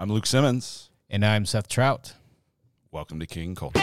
[0.00, 0.90] I'm Luke Simmons.
[1.10, 2.12] And I'm Seth Trout.
[2.92, 3.80] Welcome to King Culture.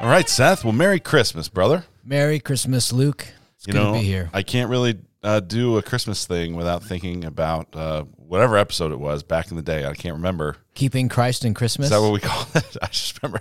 [0.00, 0.62] All right, Seth.
[0.62, 1.86] Well, Merry Christmas, brother.
[2.04, 3.28] Merry Christmas, Luke.
[3.56, 4.28] It's you good know, to be here.
[4.34, 9.00] I can't really uh, do a Christmas thing without thinking about uh, whatever episode it
[9.00, 9.86] was back in the day.
[9.86, 10.58] I can't remember.
[10.74, 11.86] Keeping Christ in Christmas.
[11.86, 12.76] Is that what we call it?
[12.82, 13.40] I just remember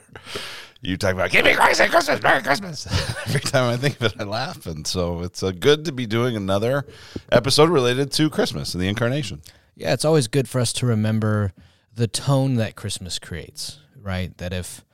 [0.81, 1.57] you talk about keeping me in
[1.89, 2.87] Christmas, Merry Christmas.
[3.27, 4.65] Every time I think of it, I laugh.
[4.65, 6.85] And so it's uh, good to be doing another
[7.31, 9.41] episode related to Christmas and the incarnation.
[9.75, 11.53] yeah, it's always good for us to remember
[11.93, 14.37] the tone that Christmas creates, right?
[14.37, 14.85] That if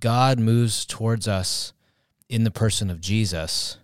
[0.00, 1.72] God moves towards us
[2.28, 3.78] in the person of Jesus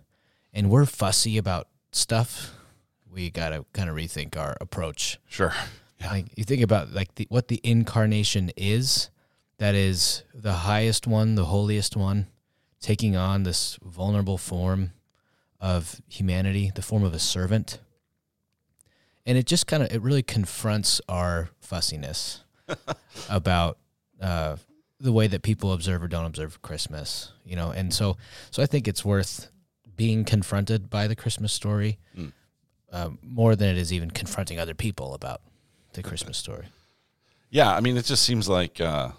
[0.53, 2.55] and we're fussy about stuff,
[3.11, 5.19] we got to kind of rethink our approach.
[5.27, 5.53] Sure.
[6.03, 9.09] Like you think about like the, what the incarnation is,
[9.59, 12.27] that is the highest one, the holiest one,
[12.81, 14.91] taking on this vulnerable form
[15.59, 17.79] of humanity, the form of a servant.
[19.25, 22.43] And it just kind of it really confronts our fussiness
[23.29, 23.77] about
[24.21, 24.55] uh,
[24.99, 27.71] the way that people observe or don't observe Christmas, you know.
[27.71, 28.17] And so,
[28.51, 29.49] so I think it's worth
[29.95, 32.31] being confronted by the Christmas story Mm.
[32.91, 35.41] uh, more than it is even confronting other people about
[35.93, 36.65] the Christmas story.
[37.51, 39.11] Yeah, I mean, it just seems like, uh,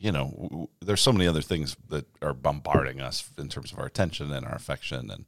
[0.00, 3.78] you know, w- there's so many other things that are bombarding us in terms of
[3.78, 5.26] our attention and our affection and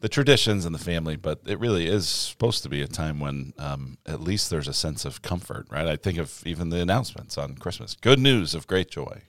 [0.00, 3.52] the traditions and the family, but it really is supposed to be a time when
[3.58, 5.86] um, at least there's a sense of comfort, right?
[5.86, 9.22] I think of even the announcements on Christmas good news of great joy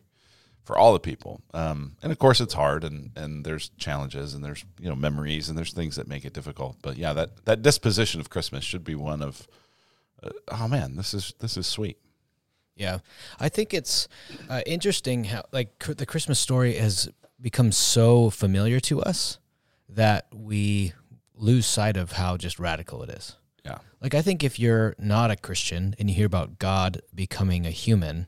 [0.64, 1.42] for all the people.
[1.54, 5.50] Um, and of course, it's hard and, and there's challenges and there's, you know, memories
[5.50, 6.78] and there's things that make it difficult.
[6.82, 9.48] But yeah, that, that disposition of Christmas should be one of,
[10.24, 11.98] uh, oh man, this is this is sweet.
[12.76, 13.00] Yeah,
[13.40, 14.08] I think it's
[14.50, 19.38] uh, interesting how like cr- the Christmas story has become so familiar to us
[19.90, 20.94] that we
[21.36, 23.36] lose sight of how just radical it is.
[23.66, 27.66] Yeah, Like I think if you're not a Christian and you hear about God becoming
[27.66, 28.28] a human,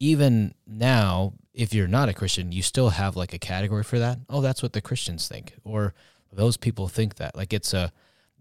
[0.00, 4.18] even now, if you're not a Christian, you still have like a category for that.
[4.28, 5.92] Oh, that's what the Christians think, or
[6.32, 7.36] those people think that.
[7.36, 7.92] Like it's a,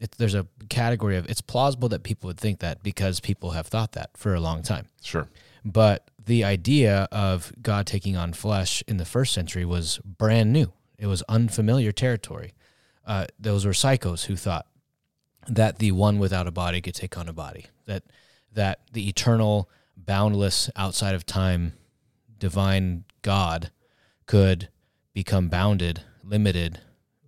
[0.02, 3.68] it, there's a category of it's plausible that people would think that because people have
[3.68, 4.88] thought that for a long time.
[5.02, 5.30] sure.
[5.64, 10.74] But the idea of God taking on flesh in the first century was brand new.
[10.98, 12.54] It was unfamiliar territory.
[13.06, 14.66] Uh, those were psychos who thought
[15.48, 17.68] that the one without a body could take on a body.
[17.86, 18.04] That
[18.54, 21.74] that the eternal, boundless, outside of time,
[22.40, 23.72] divine God
[24.26, 24.70] could
[25.14, 26.80] become bounded, limited,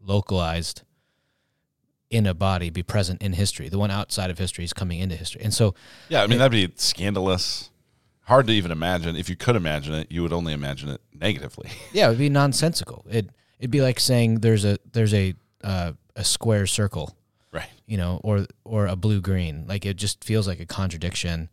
[0.02, 0.82] localized
[2.13, 3.69] in a body, be present in history.
[3.69, 5.41] The one outside of history is coming into history.
[5.44, 5.74] And so
[6.09, 7.72] Yeah, I mean that'd be scandalous.
[8.25, 9.16] Hard to even imagine.
[9.16, 11.69] If you could imagine it, you would only imagine it negatively.
[11.94, 13.06] Yeah, it would be nonsensical.
[13.09, 13.29] It
[13.59, 17.16] it'd be like saying there's a there's a uh, a square circle,
[17.51, 17.69] right.
[17.85, 19.66] you know, or or a blue green.
[19.68, 21.50] Like it just feels like a contradiction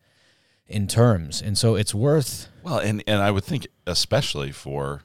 [0.67, 5.03] in terms, and so it's worth Well, and and I would think especially for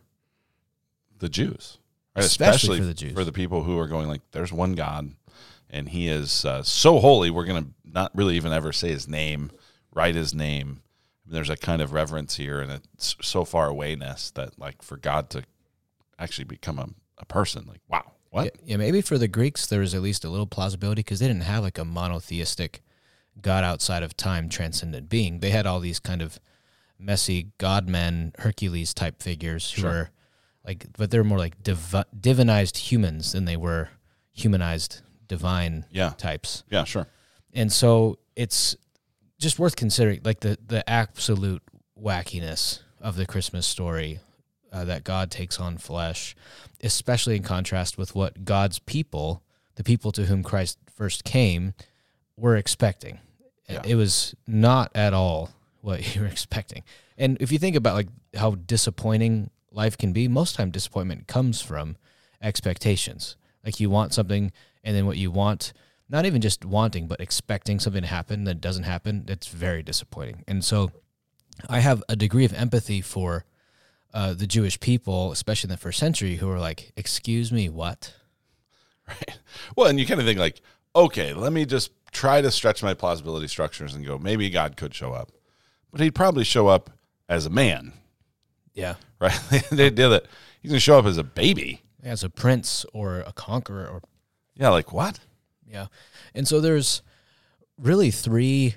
[1.17, 1.77] the Jews,
[2.15, 2.25] right?
[2.25, 3.13] Especially for the Jews.
[3.13, 5.11] for the people who are going like, "There's one God,
[5.75, 7.29] and He is uh, so holy.
[7.29, 9.51] We're gonna not really even ever say His name,
[9.93, 10.81] write His name.
[11.27, 15.29] There's a kind of reverence here, and it's so far awayness that like for God
[15.31, 15.43] to
[16.19, 16.87] actually become a,
[17.17, 18.45] a person, like wow, what?
[18.45, 21.27] yeah, yeah, maybe for the Greeks there was at least a little plausibility because they
[21.27, 22.81] didn't have like a monotheistic
[23.41, 25.39] God outside of time, transcendent being.
[25.39, 26.39] They had all these kind of
[26.97, 29.91] messy god men, Hercules type figures who Sure.
[29.91, 30.09] were
[30.65, 33.89] like, but they're more like divi- divinized humans than they were
[34.31, 36.63] humanized divine Yeah, types.
[36.69, 37.07] yeah, sure.
[37.53, 38.75] and so it's
[39.39, 41.61] just worth considering like the the absolute
[42.01, 44.19] wackiness of the christmas story
[44.71, 46.35] uh, that god takes on flesh
[46.81, 49.41] especially in contrast with what god's people
[49.75, 51.73] the people to whom christ first came
[52.37, 53.19] were expecting
[53.69, 53.81] Yeah.
[53.85, 56.83] it was not at all what you were expecting
[57.17, 61.61] and if you think about like how disappointing life can be most time disappointment comes
[61.61, 61.95] from
[62.41, 63.35] expectations
[63.65, 64.51] like you want something
[64.83, 65.73] and then what you want
[66.07, 70.43] not even just wanting but expecting something to happen that doesn't happen it's very disappointing
[70.47, 70.91] and so
[71.69, 73.45] i have a degree of empathy for
[74.13, 78.13] uh, the jewish people especially in the first century who were like excuse me what
[79.07, 79.37] Right.
[79.75, 80.61] Well, and you kind of think like,
[80.95, 84.95] okay, let me just try to stretch my plausibility structures and go, maybe God could
[84.95, 85.31] show up,
[85.91, 86.89] but he'd probably show up
[87.29, 87.93] as a man,
[88.73, 89.33] yeah right?
[89.71, 90.25] the idea that
[90.61, 91.81] he's going to show up as a baby.
[92.05, 94.01] As a prince or a conqueror or
[94.55, 95.19] Yeah, like what?
[95.67, 95.87] Yeah.
[96.33, 97.01] And so there's
[97.77, 98.75] really three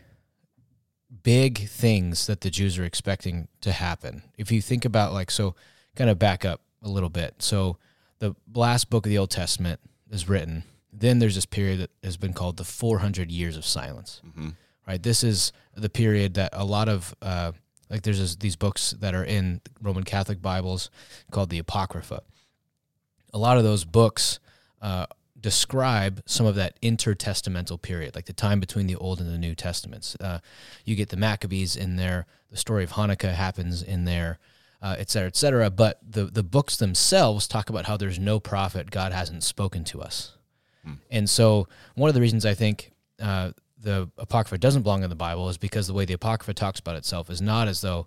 [1.23, 4.23] big things that the Jews are expecting to happen.
[4.37, 5.55] If you think about like so
[5.95, 7.35] kind of back up a little bit.
[7.39, 7.77] So
[8.19, 12.17] the last book of the Old Testament is written, then there's this period that has
[12.17, 14.21] been called the 400 years of silence.
[14.87, 15.03] Right?
[15.03, 17.53] This is the period that a lot of uh,
[17.91, 20.91] like there's this, these books that are in Roman Catholic Bibles
[21.31, 22.23] called the Apocrypha.
[23.33, 24.41] A lot of those books
[24.81, 25.07] uh,
[25.41, 29.55] describe some of that intertestamental period, like the time between the Old and the New
[29.55, 30.17] Testaments.
[30.21, 30.39] Uh,
[30.85, 34.39] you get the Maccabees in there, the story of Hanukkah happens in there,
[34.81, 35.71] uh, et cetera, et cetera.
[35.71, 40.01] But the, the books themselves talk about how there's no prophet God hasn't spoken to
[40.01, 40.35] us.
[41.11, 45.17] And so, one of the reasons I think uh, the Apocrypha doesn't belong in the
[45.17, 48.07] Bible is because the way the Apocrypha talks about itself is not as though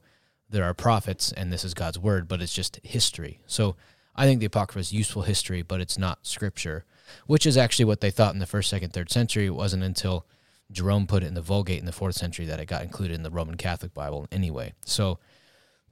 [0.49, 3.39] there are prophets and this is God's word, but it's just history.
[3.45, 3.75] So,
[4.15, 6.85] I think the Apocrypha is useful history, but it's not scripture,
[7.27, 9.45] which is actually what they thought in the first, second, third century.
[9.45, 10.25] It wasn't until
[10.71, 13.23] Jerome put it in the Vulgate in the fourth century that it got included in
[13.23, 14.73] the Roman Catholic Bible anyway.
[14.85, 15.19] So,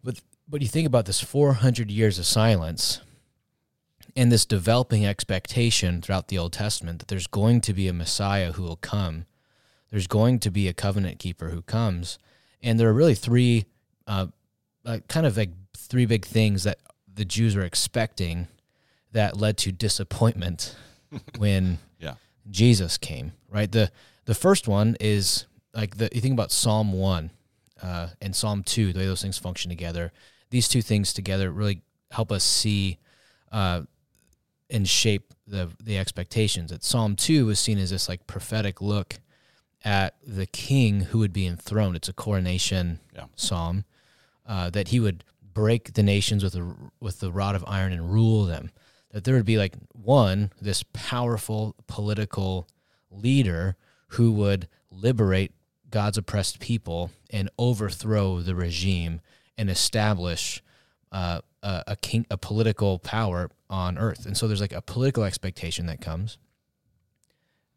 [0.04, 3.01] but but you think about this 400 years of silence
[4.16, 8.54] and this developing expectation throughout the Old Testament that there's going to be a Messiah
[8.54, 9.25] who will come,
[9.92, 12.18] there's going to be a covenant keeper who comes,
[12.63, 13.66] and there are really three,
[14.07, 14.27] uh,
[14.86, 16.80] uh, kind of like three big things that
[17.19, 18.48] the Jews were expecting
[19.12, 20.75] that led to disappointment
[21.38, 22.13] when Yeah.
[22.50, 23.33] Jesus came.
[23.50, 23.69] Right.
[23.71, 23.92] the
[24.25, 27.31] The first one is like the you think about Psalm one
[27.81, 30.12] uh, and Psalm two, the way those things function together.
[30.50, 31.81] These two things together really
[32.12, 32.98] help us see
[33.51, 33.81] uh,
[34.69, 36.71] and shape the the expectations.
[36.71, 39.16] That Psalm two was seen as this like prophetic look
[39.83, 41.95] at the king who would be enthroned.
[41.98, 43.25] It's a coronation Yeah.
[43.36, 43.83] psalm
[44.45, 48.11] uh, that he would break the nations with a with the rod of iron and
[48.11, 48.71] rule them.
[49.11, 52.67] That there would be like one this powerful political
[53.11, 53.75] leader
[54.09, 55.51] who would liberate
[55.89, 59.21] God's oppressed people and overthrow the regime
[59.57, 60.61] and establish
[61.11, 64.25] uh, a, a king, a political power on earth.
[64.25, 66.37] And so there's like a political expectation that comes.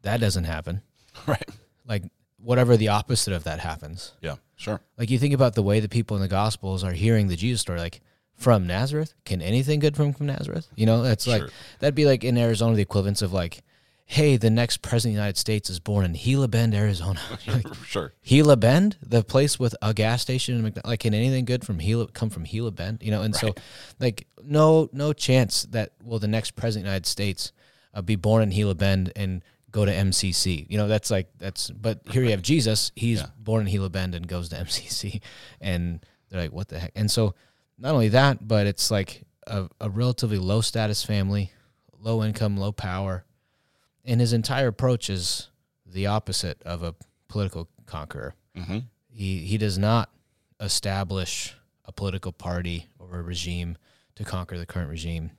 [0.01, 0.81] That doesn't happen.
[1.27, 1.47] Right.
[1.87, 2.05] Like
[2.43, 4.13] whatever the opposite of that happens.
[4.21, 4.35] Yeah.
[4.55, 4.81] Sure.
[4.97, 7.61] Like you think about the way the people in the Gospels are hearing the Jesus
[7.61, 8.01] story, like
[8.35, 10.67] from Nazareth, can anything good come from Nazareth?
[10.75, 11.43] You know, that's like
[11.79, 13.61] that'd be like in Arizona the equivalence of like,
[14.05, 17.19] hey, the next president of the United States is born in Gila Bend, Arizona.
[17.47, 18.13] Like, Sure.
[18.25, 21.77] Gila Bend, the place with a gas station, and McDonald's, like can anything good from
[21.77, 22.99] Gila come from Gila Bend?
[23.01, 23.53] You know, and so
[23.99, 27.51] like no no chance that will the next president of the United States
[27.93, 30.65] uh, be born in Gila Bend and go to MCC.
[30.69, 31.69] You know, that's like that's.
[31.69, 32.93] But here you have Jesus.
[32.95, 33.27] He's Yeah.
[33.37, 35.21] born in Gila Bend and goes to MCC,
[35.59, 35.99] and
[36.29, 36.93] they're like, what the heck?
[36.95, 37.35] And so
[37.77, 41.51] not only that, but it's like a, a relatively low status family,
[41.99, 43.25] low income, low power,
[44.05, 45.49] and his entire approach is
[45.85, 46.95] the opposite of a
[47.27, 48.35] political conqueror.
[48.57, 48.79] Mm-hmm.
[49.09, 50.09] He he does not
[50.59, 51.55] establish
[51.85, 53.77] a political party or a regime
[54.15, 55.31] to conquer the current regime.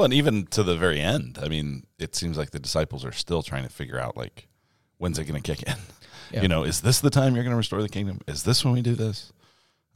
[0.00, 3.12] Well, and even to the very end, I mean, it seems like the disciples are
[3.12, 4.48] still trying to figure out like
[4.96, 5.74] when's it going to kick in.
[6.32, 6.42] Yeah.
[6.42, 8.20] You know, is this the time you're going to restore the kingdom?
[8.28, 9.32] Is this when we do this?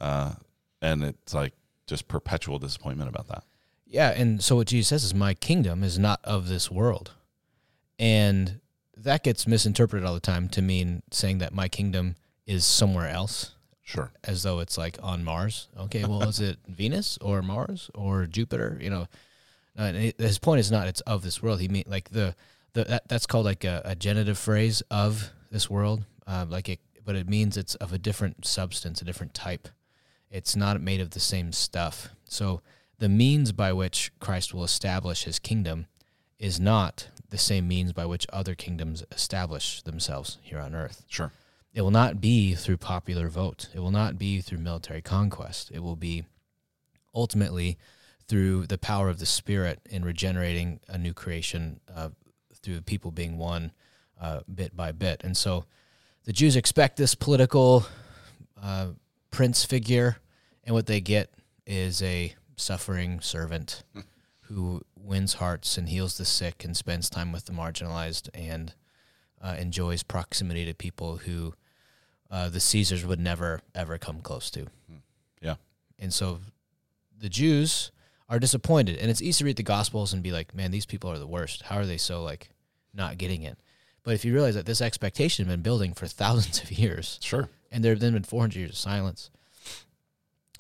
[0.01, 0.33] Uh,
[0.83, 1.53] and it's like
[1.87, 3.45] just perpetual disappointment about that.
[3.87, 7.13] Yeah, and so what Jesus says is, "My kingdom is not of this world,"
[8.01, 8.61] and
[8.97, 12.17] that gets misinterpreted all the time to mean saying that my kingdom
[12.47, 13.53] is somewhere else,
[13.83, 14.11] Sure.
[14.25, 15.69] as though it's like on Mars.
[15.79, 18.77] Okay, well, is it Venus or Mars or Jupiter?
[18.81, 19.07] You know,
[19.79, 21.61] uh, and it- his point is not it's of this world.
[21.61, 22.35] He mean like the
[22.73, 26.81] the that, that's called like a, a genitive phrase of this world, uh, like it,
[27.05, 29.69] but it means it's of a different substance, a different type.
[30.31, 32.09] It's not made of the same stuff.
[32.25, 32.61] So
[32.99, 35.87] the means by which Christ will establish his kingdom
[36.39, 41.05] is not the same means by which other kingdoms establish themselves here on earth.
[41.09, 41.33] Sure.
[41.73, 43.69] It will not be through popular vote.
[43.75, 45.71] It will not be through military conquest.
[45.73, 46.25] It will be
[47.15, 47.79] ultimately
[48.27, 52.11] through the power of the Spirit in regenerating a new creation uh,
[52.63, 53.73] through people being won
[54.21, 55.23] uh, bit by bit.
[55.25, 55.65] And so
[56.25, 57.87] the Jews expect this political
[58.61, 58.89] uh,
[59.31, 60.17] prince figure,
[60.65, 61.31] and what they get
[61.67, 63.85] is a suffering servant
[64.43, 68.75] who wins hearts and heals the sick and spends time with the marginalized and
[69.43, 71.55] uh, enjoys proximity to people who
[72.31, 74.67] uh, the Caesars would never ever come close to.
[75.43, 75.57] Yeah.
[75.99, 76.41] And so
[77.19, 77.93] the Jews
[78.29, 78.97] are disappointed.
[78.99, 81.27] And it's easy to read the Gospels and be like, man, these people are the
[81.27, 81.63] worst.
[81.63, 82.51] How are they so like
[82.95, 83.59] not getting it?
[84.03, 87.49] But if you realize that this expectation has been building for thousands of years, Sure.
[87.71, 89.31] and there have then been 400 years of silence.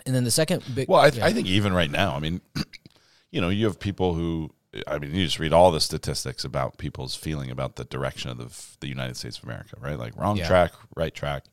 [0.06, 0.88] And then the second big.
[0.88, 1.25] Well, I, yeah.
[1.25, 2.40] I think even right now, I mean,
[3.30, 4.50] you know, you have people who,
[4.87, 8.38] I mean, you just read all the statistics about people's feeling about the direction of
[8.38, 9.99] the, the United States of America, right?
[9.99, 10.47] Like wrong Yeah.
[10.47, 11.44] track, right track.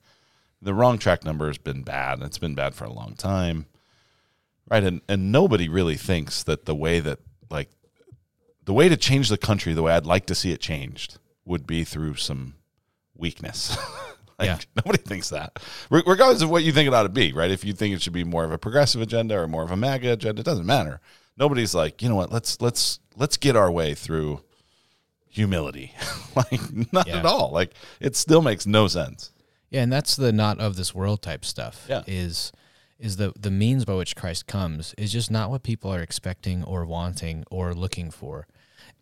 [0.61, 3.65] The wrong track number has been bad, it's been bad for a long time,
[4.71, 4.83] right?
[4.83, 7.19] And and nobody really thinks that the way that
[7.51, 7.69] like
[8.65, 11.67] the way to change the country the way I'd like to see it changed would
[11.67, 12.55] be through some
[13.15, 13.77] weakness.
[14.39, 14.57] like, Yeah.
[14.83, 15.59] Nobody thinks that.
[15.89, 17.51] Re- Regardless of what you think it ought to be, right?
[17.51, 19.75] If you think it should be more of a progressive agenda or more of a
[19.77, 20.99] MAGA agenda, it doesn't matter.
[21.37, 24.41] Nobody's like, you know what, let's let's let's get our way through
[25.27, 25.93] humility.
[26.35, 26.59] like
[26.93, 27.17] not Yeah.
[27.19, 27.51] at all.
[27.51, 29.31] Like it still makes no sense.
[29.69, 31.85] Yeah, and that's the not of this world type stuff.
[31.89, 32.03] Yeah.
[32.05, 32.51] Is
[33.01, 36.63] is the the means by which Christ comes is just not what people are expecting
[36.63, 38.47] or wanting or looking for.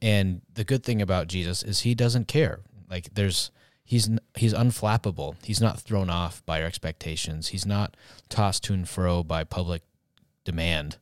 [0.02, 2.62] And the good thing about Jesus is he doesn't care.
[2.90, 3.52] Like there's
[3.84, 5.36] he's he's unflappable.
[5.44, 7.50] He's not thrown off by our expectations.
[7.50, 7.96] He's not
[8.30, 9.84] tossed to and fro by public
[10.46, 10.98] demand.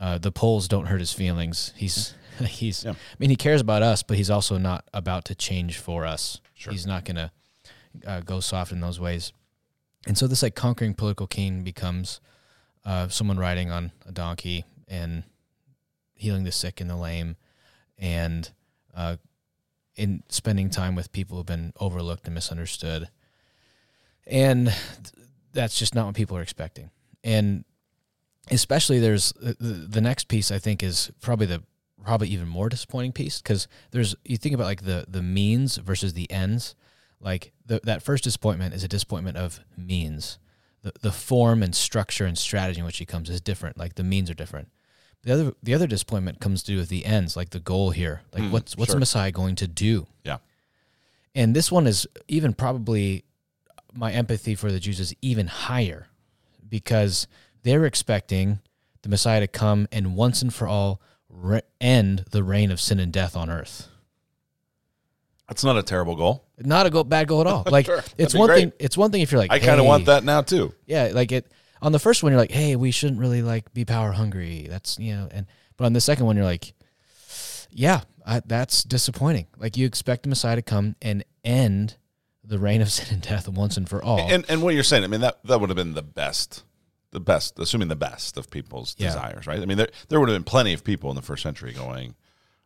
[0.00, 1.72] Uh, the polls don't hurt his feelings.
[1.76, 2.14] He's
[2.46, 2.84] he's.
[2.84, 2.92] Yeah.
[2.92, 6.40] I mean, he cares about us, but he's also not about to change for us.
[6.54, 6.72] Sure.
[6.72, 7.30] He's not going to
[8.06, 9.32] uh, go soft in those ways.
[10.06, 12.20] And so this like conquering political king becomes
[12.84, 15.24] uh, someone riding on a donkey and
[16.14, 17.36] healing the sick and the lame,
[17.98, 18.50] and
[18.94, 19.16] uh,
[19.96, 23.08] in spending time with people who've been overlooked and misunderstood.
[24.26, 26.90] And th- that's just not what people are expecting.
[27.22, 27.64] And
[28.50, 31.62] especially there's the, the the next piece I think is probably the
[32.02, 36.14] probably even more disappointing piece because there's you think about like the the means versus
[36.14, 36.74] the ends
[37.22, 40.38] like the, that first disappointment is a disappointment of means.
[40.82, 43.78] The, the form and structure and strategy in which he comes is different.
[43.78, 44.68] Like the means are different.
[45.22, 48.22] The other the other disappointment comes to do with the ends like the goal here.
[48.34, 48.98] Like Mm, what's what's sure.
[48.98, 50.06] messiah going to do?
[50.24, 50.38] Yeah.
[51.36, 53.24] and this one is even probably
[53.94, 56.08] my empathy for the jews is even higher
[56.68, 57.28] because
[57.62, 58.58] they're expecting
[59.02, 62.98] the messiah to come and once and for all re- end the reign of sin
[62.98, 63.86] and death on earth.
[65.48, 66.44] That's not a terrible goal.
[66.64, 67.64] Not a go- bad goal at all.
[67.70, 68.02] Like Sure.
[68.18, 68.60] It's one great.
[68.60, 68.72] thing.
[68.78, 70.74] It's one thing if you're like, I kind of "Hey," want that now too.
[70.86, 71.50] Yeah, like it
[71.80, 74.66] on the first one, you're like, hey, we shouldn't really like be power hungry.
[74.68, 76.74] That's you know, and but on the second one, you're like,
[77.70, 79.46] yeah, I, that's disappointing.
[79.58, 81.96] Like you expect the Messiah to come and end
[82.44, 84.20] the reign of sin and death once and for all.
[84.20, 86.64] And and what you're saying, I mean that that would have been the best,
[87.10, 89.08] the best, assuming the best of people's Yeah.
[89.08, 89.60] desires, right?
[89.60, 92.14] I mean there there would have been plenty of people in the first century going,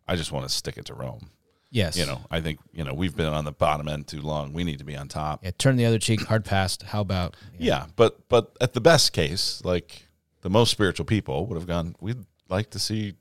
[0.08, 1.30] I just want to stick it to Rome.
[1.70, 4.52] Yes, You know, I think you know we've been on the bottom end too long.
[4.52, 5.44] We need to be on top.
[5.44, 6.82] yeah, turn the other cheek, hard passed.
[6.84, 10.06] How about Yeah, but but at the best case, like
[10.42, 11.94] the most spiritual people would have gone.
[12.00, 13.14] We'd like to see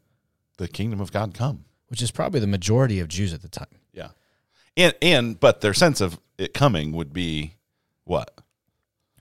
[0.58, 1.66] the kingdom of God come.
[1.88, 3.80] which is probably the majority of Jews at the time.
[3.94, 4.10] Yeah,
[4.78, 7.56] and and but their sense of it coming would be
[8.04, 8.40] what?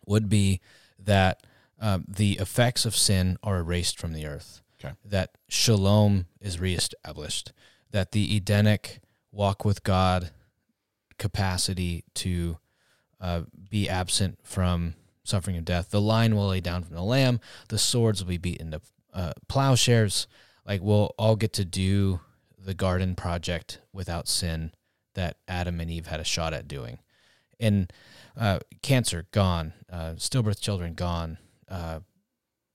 [0.06, 0.60] would be
[0.98, 1.42] that
[1.80, 4.60] um, the effects of sin are erased from the earth.
[4.78, 4.94] Okay.
[5.02, 7.52] That shalom is reestablished.
[7.90, 9.00] That the Edenic
[9.34, 10.30] walk with God
[11.18, 12.58] capacity to
[13.20, 15.90] uh, be absent from suffering and death.
[15.90, 17.40] The line will lay down from the lamb.
[17.68, 18.80] The swords will be beaten to
[19.12, 20.26] uh, plowshares.
[20.66, 22.20] Like we'll all get to do
[22.58, 24.72] the garden project without sin
[25.14, 26.98] that Adam and Eve had a shot at doing.
[27.60, 27.92] And
[28.36, 31.38] uh, cancer gone, uh, stillbirth children gone,
[31.68, 32.00] uh,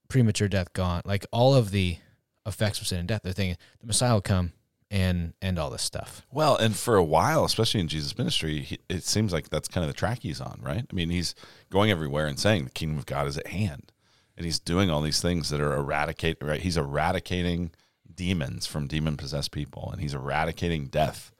[0.08, 1.02] premature death gone.
[1.04, 1.98] Like all of the
[2.46, 3.20] effects of sin and death.
[3.22, 4.52] They're thinking the Messiah will come
[4.90, 6.26] and and all this stuff.
[6.32, 9.84] Well, and for a while, especially in Jesus' ministry, he, it seems like that's kind
[9.84, 10.84] of the track he's on, right?
[10.90, 11.34] I mean, he's
[11.70, 13.92] going everywhere and saying the kingdom of God is at hand,
[14.36, 16.38] and he's doing all these things that are eradicate.
[16.42, 16.60] Right?
[16.60, 17.70] He's eradicating
[18.12, 21.30] demons from demon possessed people, and he's eradicating death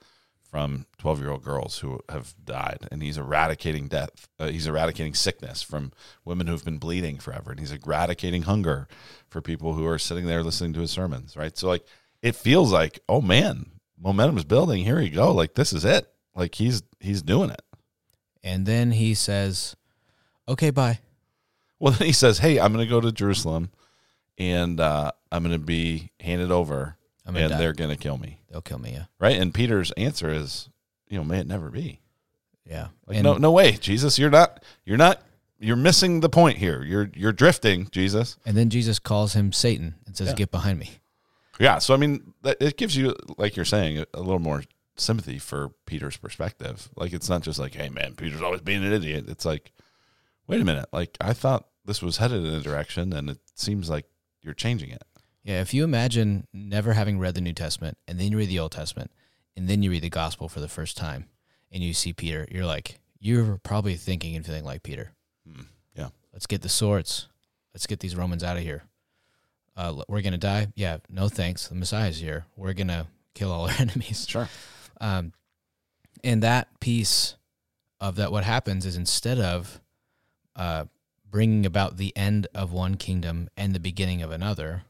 [0.49, 4.29] from twelve year old girls who have died, and he's eradicating death.
[4.39, 5.91] Uh, he's eradicating sickness from
[6.23, 8.87] women who've been bleeding forever, and he's eradicating hunger
[9.27, 11.35] for people who are sitting there listening to his sermons.
[11.35, 11.57] Right?
[11.57, 11.85] So like
[12.21, 13.65] it feels like, oh man,
[13.99, 14.83] momentum is building.
[14.83, 15.33] Here we go.
[15.33, 16.07] Like this is it.
[16.35, 17.61] Like he's he's doing it.
[18.43, 19.75] And then he says,
[20.47, 20.99] "Okay, bye."
[21.79, 23.69] Well, then he says, "Hey, I'm going to go to Jerusalem,
[24.37, 27.47] and uh, I'm going to be handed over, and die.
[27.57, 28.91] they're going to kill me." They'll kill me.
[28.93, 29.39] Yeah, Right?
[29.39, 30.69] And Peter's answer is,
[31.07, 32.01] "You know, may it never be.
[32.65, 32.87] yeah.
[33.05, 34.17] Like, and no, no way, Jesus.
[34.17, 34.63] You're not.
[34.85, 35.21] You're not.
[35.59, 36.81] You're missing the point here.
[36.83, 40.35] You're you're drifting, Jesus." and then Jesus calls him Satan and says, Yeah.
[40.35, 40.89] "Get behind me."
[41.61, 41.77] Yeah.
[41.79, 44.63] So I mean, that, it gives you, like you're saying, a, a little more
[44.97, 46.89] sympathy for Peter's perspective.
[46.95, 49.71] Like it's not just like, "Hey, man, Peter's always being an idiot." It's like,
[50.47, 50.89] wait a minute.
[50.91, 54.05] Like I thought this was headed in a direction, and it seems like
[54.41, 55.03] you're changing it.
[55.43, 58.59] Yeah, if you imagine never having read the New Testament and then you read the
[58.59, 59.11] Old Testament
[59.55, 61.29] and then you read the Gospel for the first time
[61.71, 65.13] and you see Peter, you're like, you're probably thinking and feeling like Peter.
[65.47, 65.63] Hmm,
[65.95, 66.09] yeah.
[66.31, 67.27] Let's get the swords.
[67.73, 68.83] Let's get these Romans out of here.
[69.75, 70.67] Uh, we're gonna die.
[70.75, 71.67] Yeah, no thanks.
[71.67, 72.45] The Messiah's here.
[72.55, 74.25] We're gonna kill all our enemies.
[74.27, 74.49] Sure.
[74.99, 75.33] Um,
[76.23, 77.35] and that piece
[77.99, 79.81] of that, what happens is instead of
[80.55, 80.85] uh,
[81.29, 84.83] bringing about the end of one kingdom and the beginning of another,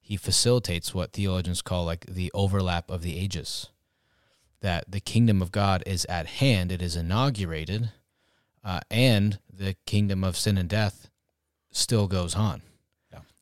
[0.00, 3.68] he facilitates what theologians call like the overlap of the ages.
[4.60, 7.90] That the kingdom of God is at hand, it is inaugurated,
[8.64, 11.10] uh, and the kingdom of sin and death
[11.70, 12.62] still goes on.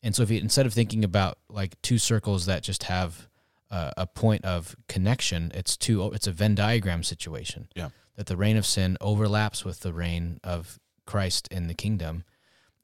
[0.07, 3.29] And so, if you instead of thinking about like two circles that just have
[3.73, 6.13] uh, a point of connection, it's two.
[6.13, 7.67] It's a Venn diagram situation.
[7.75, 7.89] Yeah.
[8.15, 12.23] That the reign of sin overlaps with the reign of Christ in the kingdom,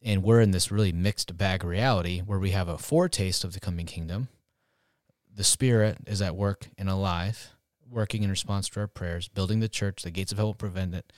[0.03, 3.61] and we're in this really mixed bag reality where we have a foretaste of the
[3.61, 4.27] coming kingdom.
[5.33, 7.51] The Spirit is at work and alive,
[7.89, 10.03] working in response to our prayers, building the church.
[10.03, 11.13] The gates of hell will prevent it.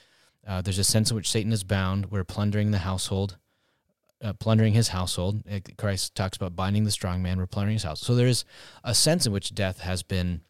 [0.46, 2.11] Uh, there's a sense in which Satan is bound.
[2.11, 3.38] We're plundering the household,
[4.25, 5.43] uh, plundering his household.
[5.50, 7.45] Uh, Christ talks about binding the strong man.
[7.47, 8.00] Plundering his house.
[8.00, 8.45] So there is
[8.83, 10.40] a sense in which death has been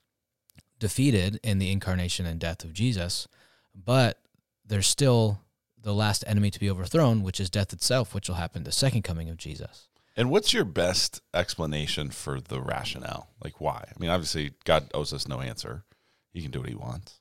[0.78, 3.26] defeated in the incarnation and death of Jesus,
[3.74, 4.20] but
[4.64, 5.40] there's still
[5.80, 9.02] the last enemy to be overthrown, which is death itself, which will happen the second
[9.02, 9.88] coming of Jesus.
[10.16, 13.28] And what's your best explanation for the rationale?
[13.42, 13.84] Like why?
[13.88, 15.84] I mean, obviously God owes us no answer.
[16.32, 17.20] He can do what he wants.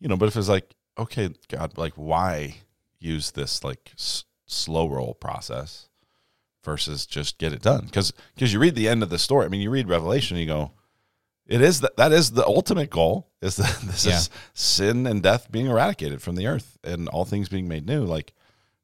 [0.00, 2.56] You know, but if it's like, okay, God, like why
[2.98, 3.92] use this like
[4.46, 5.88] slow roll process
[6.64, 7.88] versus just get it done?
[7.88, 9.46] Cuz cuz you read the end of the story.
[9.46, 10.72] I mean, you read Revelation and you go,
[11.46, 14.16] it is that that is the ultimate goal is that this Yeah.
[14.16, 18.04] is sin and death being eradicated from the earth and all things being made new.
[18.04, 18.32] Like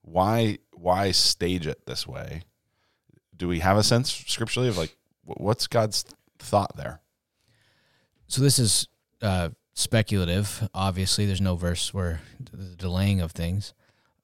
[0.03, 2.43] why why stage it this way?
[3.37, 6.05] Do we have a sense scripturally of like what's God's
[6.39, 7.01] thought there?
[8.27, 8.87] So this is
[9.23, 10.69] uh, speculative.
[10.75, 12.21] Obviously, there's no verse where
[12.53, 13.75] the delaying of things.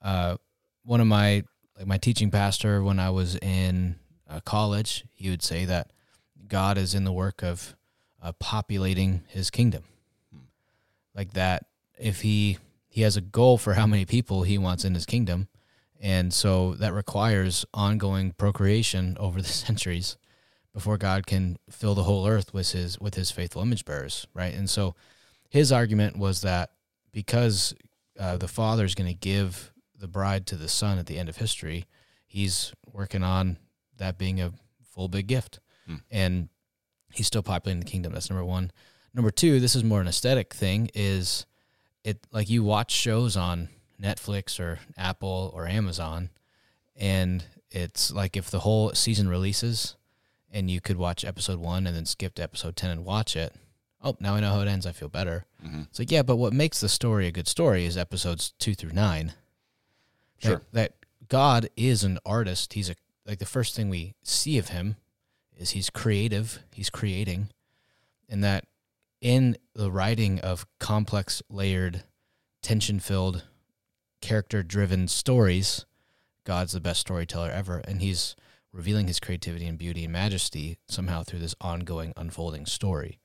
[0.00, 0.36] Uh,
[0.86, 1.42] one of my
[1.76, 3.96] like my teaching pastor when I was in
[4.30, 5.90] uh, college, he would say that
[6.48, 7.76] God is in the work of
[8.22, 9.84] uh, populating His kingdom,
[11.14, 11.66] like that.
[11.98, 15.48] If he he has a goal for how many people he wants in His kingdom,
[16.00, 20.16] and so that requires ongoing procreation over the centuries
[20.72, 24.54] before God can fill the whole earth with his with his faithful image bearers, right?
[24.54, 24.94] And so
[25.48, 26.70] his argument was that
[27.12, 27.74] because
[28.18, 31.28] uh, the father is going to give the bride to the son at the end
[31.28, 31.86] of history,
[32.26, 33.56] he's working on
[33.96, 34.52] that being a
[34.92, 35.96] full big gift, Hmm.
[36.10, 36.48] and
[37.12, 38.12] he's still populating the kingdom.
[38.12, 38.70] That's number one.
[39.14, 40.90] Number two, this is more an aesthetic thing.
[40.94, 41.46] Is
[42.04, 43.68] it like you watch shows on
[44.00, 46.30] Netflix or Apple or Amazon,
[46.94, 49.96] and it's like if the whole season releases
[50.52, 53.54] and you could watch episode one and then skip to episode 10 and watch it.
[54.02, 54.86] Oh, now I know how it ends.
[54.86, 55.44] I feel better.
[55.64, 55.82] Mm-hmm.
[55.90, 58.92] It's like, yeah, but what makes the story a good story is episodes two through
[58.92, 59.32] nine.
[60.42, 60.62] That- Sure.
[60.72, 60.92] That,
[61.28, 62.74] God is an artist.
[62.74, 62.94] He's a,
[63.26, 64.96] like the first thing we see of him
[65.56, 67.48] is he's creative, he's creating,
[68.28, 68.64] and that
[69.20, 72.04] in the writing of complex, layered,
[72.62, 73.44] tension filled,
[74.20, 75.84] character driven stories,
[76.44, 77.78] God's the best storyteller ever.
[77.78, 78.36] And he's
[78.72, 83.18] revealing his creativity and beauty and majesty somehow through this ongoing, unfolding story.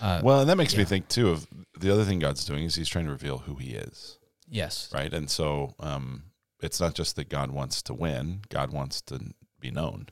[0.00, 1.46] Uh, Well, and that makes me think too of
[1.80, 4.18] the other thing God's doing is He's trying to reveal who He is,
[4.50, 4.90] yes.
[4.92, 5.12] right?
[5.12, 6.24] And so um,
[6.60, 9.20] it's not just that God wants to win; God wants to
[9.60, 10.06] be known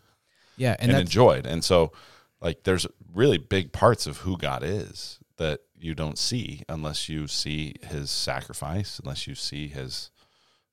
[0.57, 0.77] Yeah.
[0.79, 1.47] and, And, enjoyed.
[1.47, 1.93] And so,
[2.41, 7.27] like, there's really big parts of who God is that you don't see unless you
[7.29, 10.11] see His sacrifice, unless you see His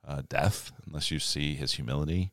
[0.07, 2.31] uh, death, unless you see His humility,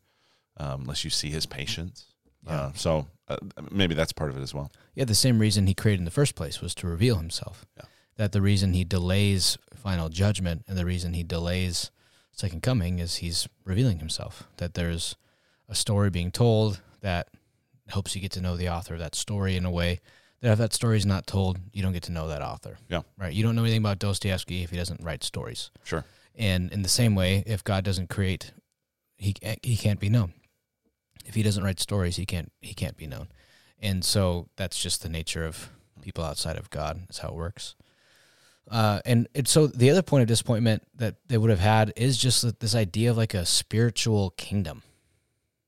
[0.57, 2.07] um, unless you see His patience.
[2.47, 2.53] Yeah.
[2.53, 3.37] Uh, so uh,
[3.71, 4.73] maybe that's part of it as well.
[4.95, 7.67] yeah, the same reason he created in the first place was to reveal himself.
[7.77, 7.85] Yeah.
[8.21, 11.91] That the reason he delays final judgment and the reason he delays
[12.33, 14.47] second coming is he's revealing himself.
[14.59, 15.17] That there's
[15.71, 17.29] a story being told that
[17.89, 20.01] helps you get to know the author of that story in a way
[20.43, 22.77] that if that story is not told, you don't get to know that author.
[22.91, 23.01] Yeah.
[23.17, 23.33] Right.
[23.33, 25.71] You don't know anything about Dostoevsky if he doesn't write stories.
[25.85, 26.05] Sure.
[26.35, 28.53] And in the same way, if God doesn't create,
[29.17, 30.35] he he can't be known.
[31.25, 33.29] If he doesn't write stories, he can't he can't be known.
[33.79, 35.71] And so that's just the nature of
[36.03, 37.01] people outside of God.
[37.09, 37.77] That's how it works.
[38.71, 42.17] Uh, and it, so the other point of disappointment that they would have had is
[42.17, 44.83] just that this idea of like a spiritual kingdom.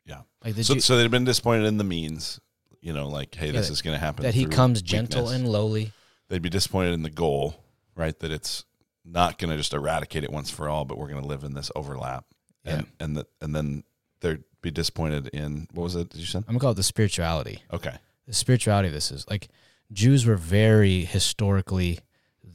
[0.06, 0.20] Yeah.
[0.44, 2.40] Like the So, so they'd been disappointed in the means,
[2.80, 4.22] you know, like, hey, Yeah, this is going to happen.
[4.22, 5.92] that he comes gentle and lowly.
[6.28, 7.56] They'd be disappointed in the goal,
[7.96, 8.16] right?
[8.20, 8.64] That it's
[9.04, 11.54] not going to just eradicate it once for all, but we're going to live in
[11.54, 12.24] this overlap.
[12.64, 13.82] And and that and then
[14.20, 16.10] they'd be disappointed in what was it?
[16.10, 16.38] Did you say?
[16.38, 17.64] I'm gonna call it the spirituality.
[17.72, 17.96] Okay.
[18.28, 19.48] the spirituality of this is like
[19.92, 21.98] Jews were very historically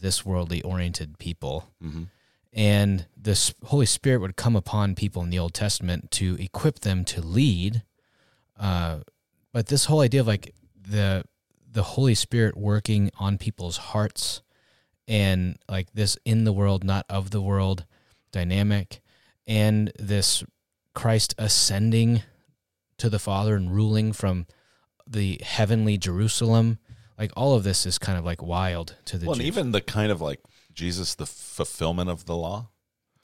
[0.02, 2.04] this worldly oriented people Mm-hmm.
[2.54, 7.04] and this Holy Spirit would come upon people in the Old Testament to equip them
[7.06, 7.84] to lead.
[8.60, 9.00] Uh,
[9.54, 11.24] but this whole idea of like the
[11.72, 14.42] the Holy Spirit working on people's hearts
[15.08, 17.86] and like this in the world, not of the world
[18.32, 19.02] dynamic,
[19.46, 20.44] and this
[20.94, 22.24] Christ ascending
[22.98, 24.48] to the Father and ruling from
[25.06, 26.80] the heavenly Jerusalem.
[27.18, 29.82] Like all of this is kind of like wild to the well, and even the
[29.82, 30.40] kind of like
[30.74, 32.70] Jesus, the fulfillment of the law,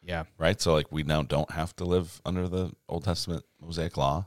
[0.01, 0.59] yeah, right?
[0.59, 4.25] So like we now don't have to live under the Old Testament Mosaic law,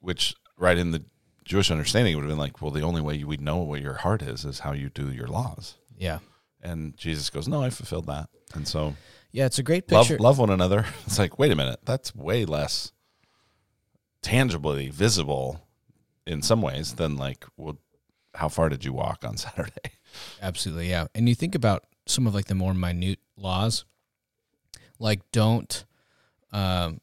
[0.00, 1.04] which right in the
[1.44, 3.94] Jewish understanding would have been like, well, the only way you would know what your
[3.94, 5.76] heart is is how you do your laws.
[5.96, 6.18] yeah,
[6.60, 8.94] And Jesus goes, no, I fulfilled that, and so
[9.30, 9.46] yeah.
[9.46, 10.22] It's a great love picture.
[10.22, 10.84] love one another.
[11.06, 12.92] It's like, wait a minute, that's way less
[14.22, 15.66] tangibly visible
[16.26, 17.78] in some ways than like, well,
[18.34, 19.92] how far did you walk on Saturday?
[20.40, 21.06] Absolutely, yeah.
[21.14, 23.84] And you think about some of like the more minute laws,
[24.98, 25.84] like don't
[26.52, 27.00] um,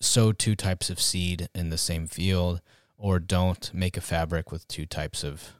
[0.00, 2.60] sow two types of seed in the same field,
[2.96, 5.54] or don't make a fabric with two types of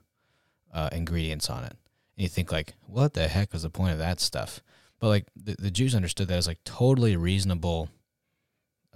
[0.72, 1.72] uh, ingredients on it.
[2.16, 4.60] And you think like, what the heck was the point of that stuff?
[4.98, 7.88] But like the, the Jews understood that as like totally reasonable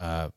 [0.01, 0.31] uh,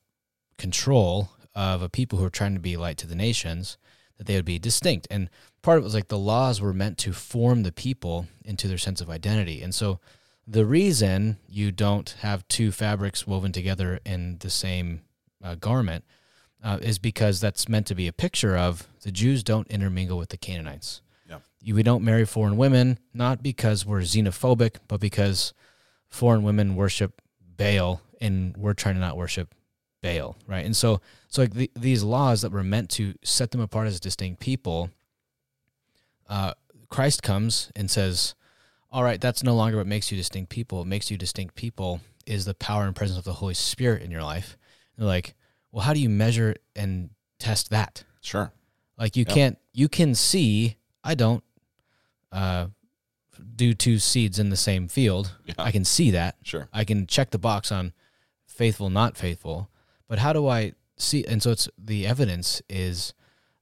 [0.58, 3.78] control of a people who are trying to be light to the nations,
[4.18, 5.08] that they would be distinct.
[5.10, 5.30] And
[5.62, 8.78] part of it was like the laws were meant to form the people into their
[8.78, 9.62] sense of identity.
[9.62, 10.00] And so
[10.48, 15.02] the reason you don't have two fabrics woven together in the same
[15.44, 16.04] uh, garment
[16.64, 20.30] uh, is because that's meant to be a picture of the Jews don't intermingle with
[20.30, 21.02] the Canaanites.
[21.28, 21.40] Yeah.
[21.74, 25.54] We don't marry foreign women, not because we're xenophobic, but because
[26.08, 27.22] foreign women worship
[27.58, 29.54] Baal and we're trying to not worship
[30.48, 30.66] Right?
[30.66, 34.00] And so, so like the, these laws that were meant to set them apart as
[34.00, 34.90] distinct people,
[36.30, 36.54] uh,
[36.90, 38.36] Christ comes and says,
[38.92, 40.80] "All right, that's no longer what makes you distinct people.
[40.80, 44.12] What makes you distinct people is the power and presence of the Holy Spirit in
[44.12, 44.58] your life."
[44.96, 45.36] And they're like,
[45.72, 48.06] well, how do you measure and test that?
[48.22, 48.54] Sure.
[48.98, 49.36] Like you Yep.
[49.36, 50.78] can't, you can see.
[51.04, 51.44] I don't
[52.32, 52.68] uh,
[53.58, 55.36] do two seeds in the same field.
[55.46, 55.56] Yeah.
[55.58, 56.38] I can see that.
[56.44, 56.70] Sure.
[56.72, 57.92] I can check the box on
[58.48, 59.70] faithful, not faithful.
[60.08, 61.26] But how do I see?
[61.26, 63.14] And so it's the evidence is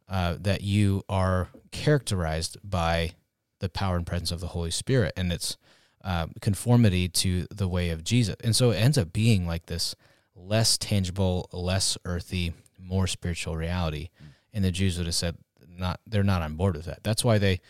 [0.09, 3.11] uh, that you are characterized by
[3.59, 5.57] the power and presence of the Holy Spirit, and it's
[6.03, 8.35] uh, conformity to the way of Jesus.
[8.43, 9.95] And so it ends up being like this
[10.35, 14.09] less tangible, less earthy, more spiritual reality.
[14.53, 15.37] And the Jews would have said,
[15.77, 17.03] not they're not on board with that.
[17.03, 17.61] That's why they,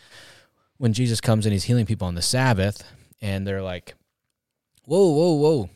[0.78, 2.82] when Jesus comes and he's healing people on the Sabbath,
[3.22, 3.94] and they're like,
[4.84, 5.70] whoa, whoa, whoa,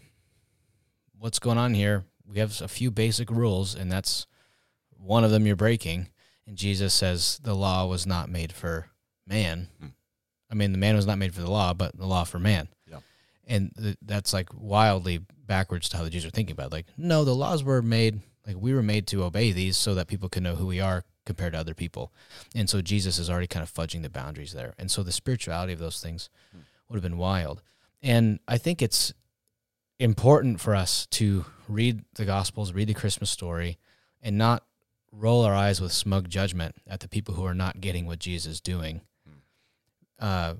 [1.18, 2.04] what's going on here?
[2.30, 4.26] We have a few basic rules, and that's
[4.98, 6.08] one of them you're breaking.
[6.46, 8.90] And Jesus says the law was not made for
[9.26, 9.68] man.
[9.80, 9.86] Hmm.
[10.50, 12.68] I mean, the man was not made for the law, but the law for man.
[12.90, 13.00] Yeah.
[13.46, 16.66] And th- that's like wildly backwards to how the Jews are thinking about.
[16.68, 16.72] It.
[16.72, 20.06] Like, no, the laws were made like we were made to obey these so that
[20.08, 22.12] people can know who we are compared to other people.
[22.54, 24.72] And so Jesus is already kind of fudging the boundaries there.
[24.78, 26.60] And so the spirituality of those things Hmm.
[26.88, 27.62] would have been wild.
[28.02, 29.12] And I think it's
[29.98, 33.78] important for us to read the Gospels, read the Christmas story,
[34.22, 34.64] and not
[35.12, 38.54] roll our eyes with smug judgment at the people who are not getting what Jesus
[38.54, 39.00] is doing.
[40.18, 40.54] Uh,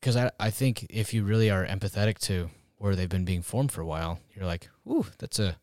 [0.00, 3.72] because I, I think if you really are empathetic to where they've been being formed
[3.72, 5.56] for a while, you're like, ooh, that's a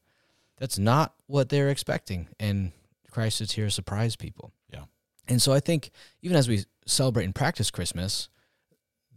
[0.57, 2.27] that's not what they're expecting.
[2.39, 2.71] And
[3.12, 4.51] Christ is here to surprise people.
[4.71, 4.86] Yeah.
[5.27, 5.91] And so I think
[6.23, 8.29] even as we celebrate and practice Christmas,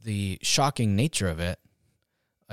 [0.04, 1.58] the shocking nature of it,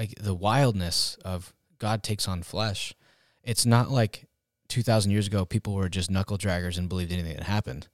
[0.02, 2.96] like the wildness of God takes on flesh,
[3.44, 4.26] it's not like
[4.70, 7.88] 2,000 years ago people were just knuckle draggers and believed anything that happened.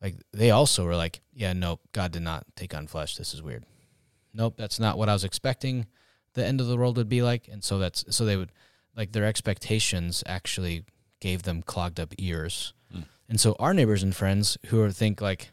[0.00, 3.16] Like they also were like, yeah, nope, God did not take on flesh.
[3.16, 3.64] This is weird.
[4.32, 5.86] Nope, that's not what I was expecting
[6.34, 7.48] the end of the world would be like.
[7.48, 8.52] And so that's, so they would,
[8.96, 10.84] like their expectations actually
[11.18, 12.72] gave them clogged up ears.
[12.94, 13.06] Mm.
[13.28, 15.50] And so our neighbors and friends who are think like,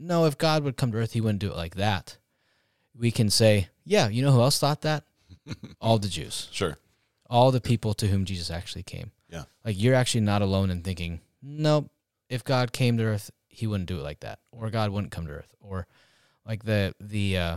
[0.00, 2.18] no, if God would come to earth, he wouldn't do it like that.
[2.98, 5.04] We can say, yeah, you know who else thought that?
[5.80, 6.76] All the Jews, Sure.
[7.28, 9.12] all the people to whom Jesus actually came.
[9.28, 9.44] Yeah.
[9.64, 11.90] Like you're actually not alone in thinking, nope,
[12.28, 14.38] if God came to earth, he wouldn't do it like that.
[14.52, 15.54] Or God wouldn't come to earth.
[15.60, 15.86] Or
[16.46, 17.56] like the, the, uh,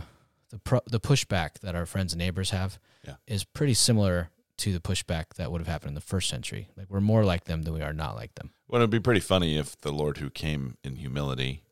[0.50, 3.14] the, pro- the pushback that our friends and neighbors have Yeah.
[3.26, 6.68] is pretty similar to the pushback that would have happened in the first century.
[6.76, 8.50] Like we're more like them than we are not like them.
[8.68, 11.62] Well, it'd be pretty funny if the Lord who came in humility,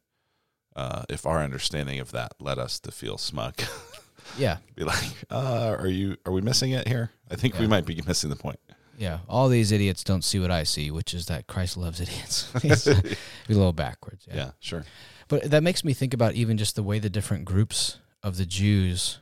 [0.74, 3.54] uh, if our understanding of that led us to feel smug,
[4.38, 4.58] Yeah.
[4.74, 6.16] be like, uh, "Are you?
[6.26, 7.10] Are we missing it here?
[7.30, 8.58] I think we might be missing the point."
[8.98, 9.18] Yeah.
[9.28, 12.50] All these idiots don't see what I see, which is that Christ loves idiots.
[12.62, 13.02] it's a
[13.48, 14.26] little backwards.
[14.32, 14.84] Yeah, sure.
[15.28, 18.46] But that makes me think about even just the way the different groups of the
[18.46, 19.18] Jews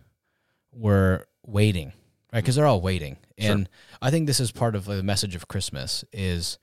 [0.72, 1.92] were waiting,
[2.32, 2.40] right?
[2.42, 3.52] Because they're all waiting, Sure.
[3.52, 3.68] and
[4.02, 6.58] I think this is part of the message of Christmas: is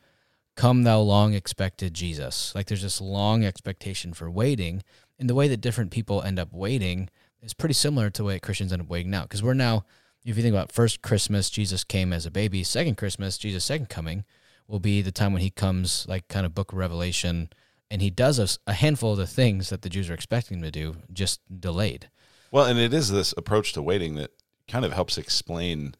[0.55, 4.83] "Come, thou long expected Jesus." Like there's this long expectation for waiting,
[5.19, 7.09] and the way that different people end up waiting
[7.47, 9.23] is pretty similar to the way Christians end up waiting now.
[9.23, 9.85] Because we're now,
[10.23, 12.63] if you think about first Christmas, Jesus came as a baby.
[12.63, 14.23] Second Christmas, Jesus' second coming
[14.67, 17.49] will be the time when he comes, like kind of Book of Revelation
[17.89, 20.71] and he does a handful of the things that the Jews are expecting him to
[20.71, 22.09] do, just delayed.
[22.51, 24.31] Well, and it is this approach to waiting that
[24.67, 25.95] kind of helps explain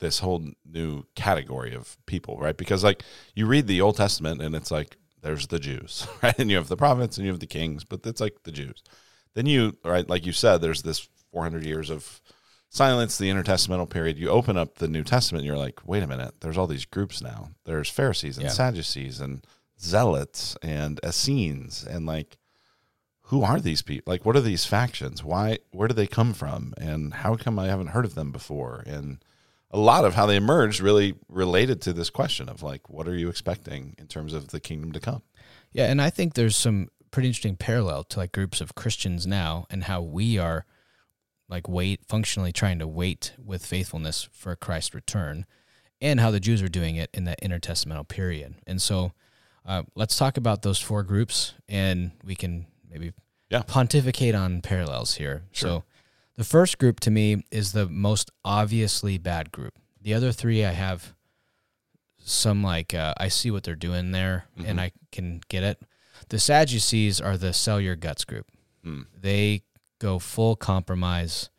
[0.00, 2.56] this whole new category of people, right?
[2.56, 3.02] Because like
[3.34, 6.38] you read the Old Testament and it's like there's the Jews, right?
[6.38, 8.82] And you have the prophets and you have the kings, but it's like the Jews.
[9.34, 12.20] Then you, right, like you said, there's this 400 years of
[12.68, 14.18] silence, the intertestamental period.
[14.18, 16.84] You open up the New Testament and you're like, wait a minute, there's all these
[16.84, 17.50] groups now.
[17.64, 18.50] There's Pharisees and Yeah.
[18.52, 19.44] Sadducees and
[19.80, 22.38] Zealots and Essenes and like
[23.28, 24.12] who are these people?
[24.12, 25.24] Like, what are these factions?
[25.24, 25.58] Why?
[25.70, 26.74] Where do they come from?
[26.76, 28.82] And how come I haven't heard of them before?
[28.86, 29.24] And
[29.70, 33.16] a lot of how they emerged really related to this question of like, what are
[33.16, 35.22] you expecting in terms of the kingdom to come?
[35.72, 39.66] Yeah, and I think there's some pretty interesting parallel to like groups of Christians now
[39.70, 40.66] and how we are
[41.48, 45.46] like wait functionally trying to wait with faithfulness for Christ's return
[46.00, 48.56] and how the Jews are doing it in that intertestamental period.
[48.66, 49.12] And so
[49.64, 53.12] uh, let's talk about those four groups and we can maybe
[53.48, 53.62] Yeah.
[53.64, 55.44] pontificate on parallels here.
[55.52, 55.68] Sure.
[55.68, 55.84] So
[56.34, 59.74] the first group to me is the most obviously bad group.
[60.02, 61.14] The other three I have
[62.18, 65.80] some like uh, I see what they're doing there and I can get it.
[66.28, 68.46] The Sadducees are the sell your guts group.
[68.84, 69.06] Mm.
[69.18, 69.62] They
[69.98, 71.50] go full compromise.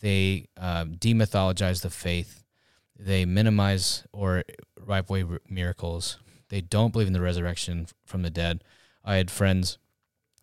[0.00, 2.44] They um, demythologize the faith.
[2.98, 4.44] They minimize or
[4.86, 6.18] wipe away miracles.
[6.48, 8.62] They don't believe in the resurrection from the dead.
[9.04, 9.78] I had friends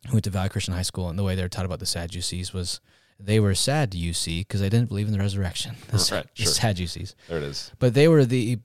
[0.07, 1.85] who went to Valley Christian High School, and the way they were taught about the
[1.85, 2.79] Sadducees was
[3.19, 5.75] they were sad, you see, because they didn't believe in the resurrection.
[5.87, 6.51] The, Right, the sure.
[6.53, 7.71] Sadducees There it is.
[7.79, 8.59] but they were the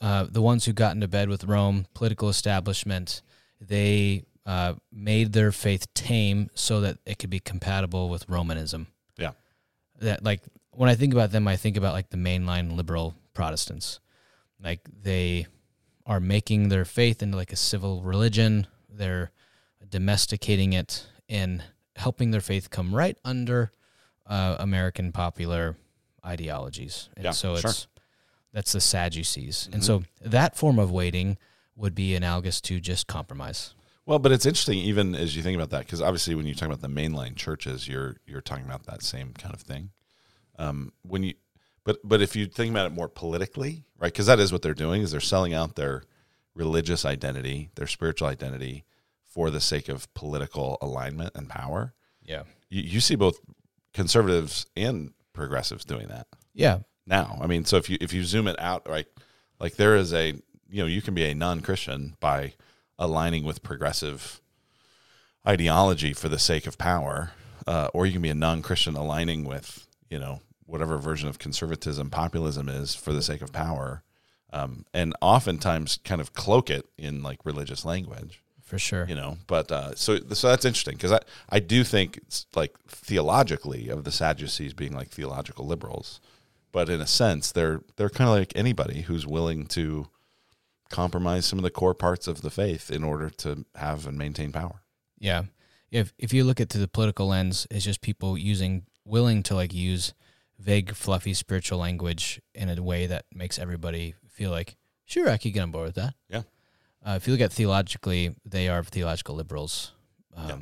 [0.00, 3.22] uh, the ones who got into bed with Rome, political establishment.
[3.60, 8.86] They uh, made their faith tame so that it could be compatible with Romanism.
[9.18, 9.32] Yeah.
[10.00, 14.00] That like when I think about them, I think about like the mainline liberal Protestants.
[14.62, 15.46] Like they
[16.06, 18.66] are making their faith into like a civil religion.
[18.88, 19.30] They're
[19.88, 21.62] domesticating it and
[21.96, 23.72] helping their faith come right under
[24.26, 25.76] uh, American popular
[26.24, 27.08] ideologies.
[27.16, 27.70] And Yeah, so sure.
[27.70, 27.86] it's
[28.52, 29.68] that's the Sadducees.
[29.72, 29.86] And Mhm.
[29.86, 31.36] so that form of waiting
[31.74, 33.74] would be analogous to just compromise.
[34.06, 36.66] Well, but it's interesting even as you think about that because obviously when you talk
[36.68, 39.90] about the mainline churches, you're you're talking about that same kind of thing.
[40.58, 41.34] Um, when you,
[41.84, 44.12] but but if you think about it more politically, right?
[44.12, 46.04] Because that is what they're doing is they're selling out their
[46.54, 48.84] religious identity, their spiritual identity,
[49.26, 51.92] for the sake of political alignment and power.
[52.22, 52.44] Yeah.
[52.70, 53.38] You, you see both
[53.92, 56.78] conservatives and progressives doing that Yeah.
[57.06, 57.38] now.
[57.42, 59.06] I mean, so if you if you zoom it out, right,
[59.58, 60.28] like there is a
[60.70, 62.54] you know you can be a non-Christian by
[62.98, 64.40] aligning with progressive
[65.46, 67.32] ideology for the sake of power,
[67.66, 72.10] uh, or you can be a non-Christian aligning with you know whatever version of conservatism
[72.10, 74.02] populism is for the sake of power,
[74.52, 79.06] um, and oftentimes kind of cloak it in like religious language For sure.
[79.08, 82.74] you know but uh, so so that's interesting because I, I do think it's like
[82.88, 86.20] theologically of the sadducees being like theological liberals
[86.72, 90.08] but in a sense they're they're kind of like anybody who's willing to
[90.90, 94.52] compromise some of the core parts of the faith in order to have and maintain
[94.52, 94.80] power
[95.18, 95.44] Yeah.
[95.90, 99.54] If if you look at through the political lens, it's just people using willing to
[99.54, 100.14] like use
[100.58, 105.52] vague, fluffy spiritual language in a way that makes everybody feel like, sure, I could
[105.52, 106.14] get on board with that.
[106.28, 106.42] Yeah.
[107.06, 109.92] Uh, if you look at theologically, they are theological liberals.
[110.34, 110.58] Um, Yeah.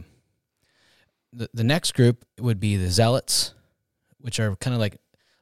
[1.32, 3.54] the, the next group would be the zealots,
[4.18, 4.98] which are kind of like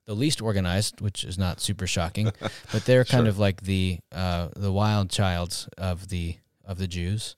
[0.06, 2.32] the least organized, which is not super shocking,
[2.72, 3.28] but they're kind Sure.
[3.30, 7.36] of like the uh, the wild childs of the of the Jews.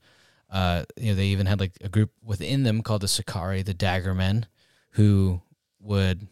[0.50, 3.74] Uh, you know, they even had like a group within them called the Sicarii, the
[3.74, 4.46] Dagger Men,
[4.90, 5.40] who
[5.81, 6.29] would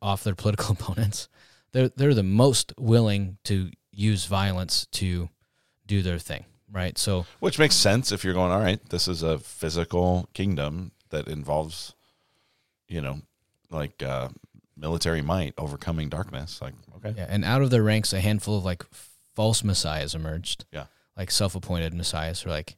[0.00, 1.28] off their political opponents.
[1.72, 5.28] They're they're the most willing to use violence to
[5.86, 6.96] do their thing, right?
[6.96, 11.26] So which makes sense if you're going all right this is a physical kingdom that
[11.28, 11.94] involves
[12.88, 13.20] you know
[13.70, 14.28] like uh,
[14.78, 18.64] military might overcoming darkness like okay yeah, and out of their ranks, a handful of
[18.64, 18.84] like
[19.34, 20.64] false messiahs emerged.
[20.72, 20.86] Yeah.
[21.16, 22.76] like self-appointed messiahs, who are like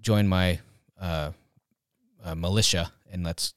[0.00, 0.60] join my
[1.00, 1.32] uh,
[2.24, 3.52] uh, militia, and let's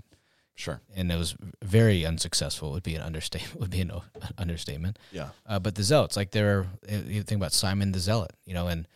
[0.55, 2.71] sure and it was very unsuccessful.
[2.71, 3.59] Would be an understatement.
[3.61, 3.91] Would be an
[4.37, 4.99] understatement.
[5.11, 6.67] yeah Uh, but the zealots, like there are,
[7.07, 8.87] you think about Simon the zealot, you know, and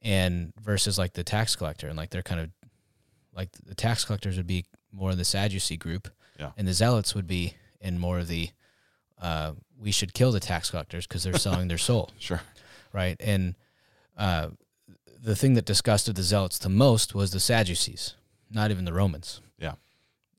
[0.00, 2.50] and versus like the tax collector, and like they're kind of
[3.34, 6.08] like the tax collectors would be more of the Sadducee group,
[6.38, 6.50] Yeah.
[6.56, 8.50] and the zealots would be in more of the
[9.20, 12.40] uh, we should kill the tax collectors because they're selling their soul, sure
[12.92, 13.16] right?
[13.20, 13.54] And
[14.16, 14.48] uh,
[15.22, 18.14] the thing that disgusted the zealots the most was the Sadducees,
[18.50, 19.40] not even the Romans.
[19.58, 19.74] Yeah.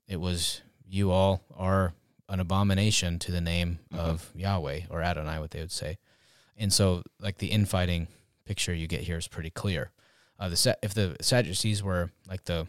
[0.06, 1.94] it was you all are
[2.28, 3.98] an abomination to the name Mhm.
[3.98, 5.98] of Yahweh or Adonai, what they would say.
[6.56, 8.06] And so, like the infighting
[8.44, 9.90] picture you get here is pretty clear.
[10.38, 12.66] Uh, the if the Sadducees were like the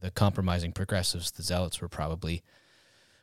[0.00, 2.42] the compromising progressives, the Zealots were probably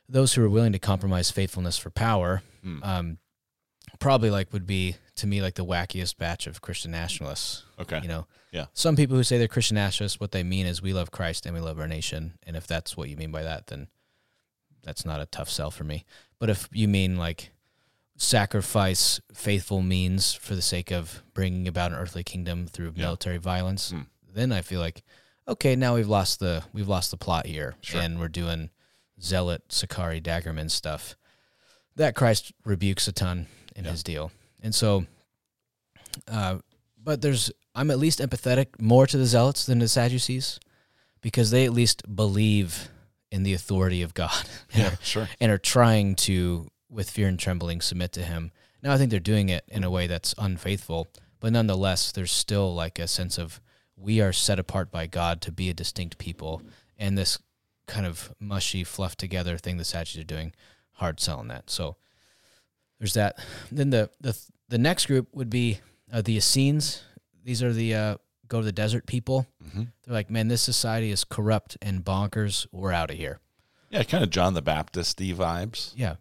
[0.08, 2.42] those who are willing to compromise faithfulness for power.
[2.62, 2.82] Hmm.
[2.82, 3.18] Um,
[3.98, 7.64] probably like would be to me like the wackiest batch of Christian nationalists.
[7.78, 8.00] Okay.
[8.02, 8.66] You know, Yeah.
[8.72, 11.54] Some people who say they're Christian nationalists, what they mean is we love Christ and
[11.54, 12.38] we love our nation.
[12.46, 13.88] And if that's what you mean by that, then
[14.82, 16.04] that's not a tough sell for me.
[16.38, 17.52] But if you mean like
[18.16, 23.04] sacrifice faithful means for the sake of bringing about an earthly kingdom through Yeah.
[23.04, 24.02] military violence, Hmm.
[24.32, 25.02] then I feel like
[25.48, 28.00] okay, now we've lost the we've lost the plot here, Sure.
[28.00, 28.70] and we're doing
[29.22, 31.16] zealot Sicarii Daggerman stuff.
[31.96, 33.90] That Christ rebukes a ton in Yeah.
[33.92, 34.32] his deal,
[34.62, 35.06] and so,
[36.28, 36.58] uh,
[37.02, 40.60] but there's I'm at least empathetic more to the zealots than the Sadducees,
[41.22, 42.88] because they at least believe
[43.30, 44.46] in the authority of God.
[44.74, 45.28] Yeah, sure.
[45.40, 48.52] and are trying to, with fear and trembling, submit to Him.
[48.82, 51.08] Now, I think they're doing it in a way that's unfaithful,
[51.40, 53.60] but nonetheless, there's still like a sense of
[53.96, 56.62] we are set apart by God to be a distinct people,
[56.98, 57.38] and this
[57.92, 60.52] kind of mushy, fluff together thing the Sadducees are doing,
[60.92, 61.68] hard selling that.
[61.68, 61.96] So
[62.98, 63.38] there's that.
[63.70, 64.36] Then the the
[64.68, 65.80] the next group would be
[66.12, 67.02] uh, the Essenes.
[67.44, 68.16] These are the uh,
[68.48, 69.46] go to the desert people.
[69.62, 72.66] hmm They're like, man, this society is corrupt and bonkers.
[72.72, 73.40] We're out of here.
[73.90, 75.92] Yeah, kind of John the Baptist vibes.
[75.94, 76.16] Yeah.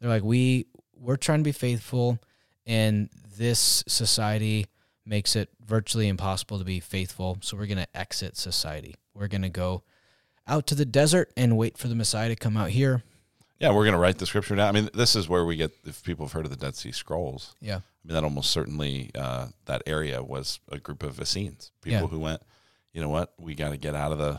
[0.00, 0.66] They're like, we
[0.98, 2.18] we're trying to be faithful
[2.66, 4.66] and this society
[5.04, 7.38] makes it virtually impossible to be faithful.
[7.40, 8.94] So we're gonna exit society.
[9.14, 9.82] We're gonna go
[10.46, 13.02] out to the desert and wait for the Messiah to come out here.
[13.58, 14.68] Yeah, we're going to write the scripture down.
[14.68, 16.92] I mean, this is where we get, if people have heard of the Dead Sea
[16.92, 17.76] Scrolls, Yeah.
[17.76, 22.06] I mean, that almost certainly, uh, that area was a group of Essenes, people Yeah.
[22.06, 22.42] who went,
[22.92, 24.38] you know what, we got to get out of the,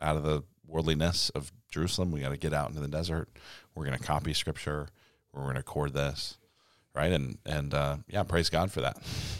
[0.00, 2.10] out of the worldliness of Jerusalem.
[2.10, 3.28] We got to get out into the desert.
[3.74, 4.88] We're going to copy scripture.
[5.32, 6.36] We're going to record this.
[6.94, 7.12] Right.
[7.12, 8.96] And, and, uh, yeah, praise God for that.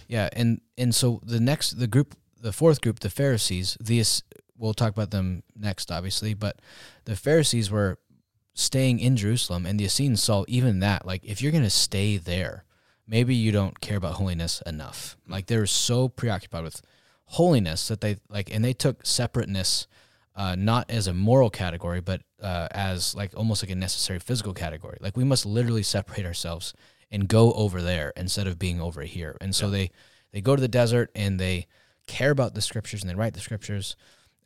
[0.09, 4.23] Yeah, and and so the next the group the fourth group the Pharisees these
[4.59, 6.61] we'll talk about them next obviously but
[7.05, 7.99] the Pharisees were
[8.55, 12.17] staying in Jerusalem and the Essenes saw even that like if you're going to stay
[12.17, 12.65] there
[13.07, 15.17] maybe you don't care about holiness enough.
[15.29, 16.83] Like they were so preoccupied with
[17.27, 19.87] holiness that they like and they took separateness
[20.35, 24.53] uh, not as a moral category but uh, as like almost like a necessary physical
[24.53, 24.99] category.
[25.01, 26.75] Like we must literally separate ourselves
[27.11, 29.37] and go over there instead of being over here.
[29.41, 29.91] And so they
[30.33, 31.67] they go to the desert and they
[32.07, 33.97] care about the scriptures and they write the scriptures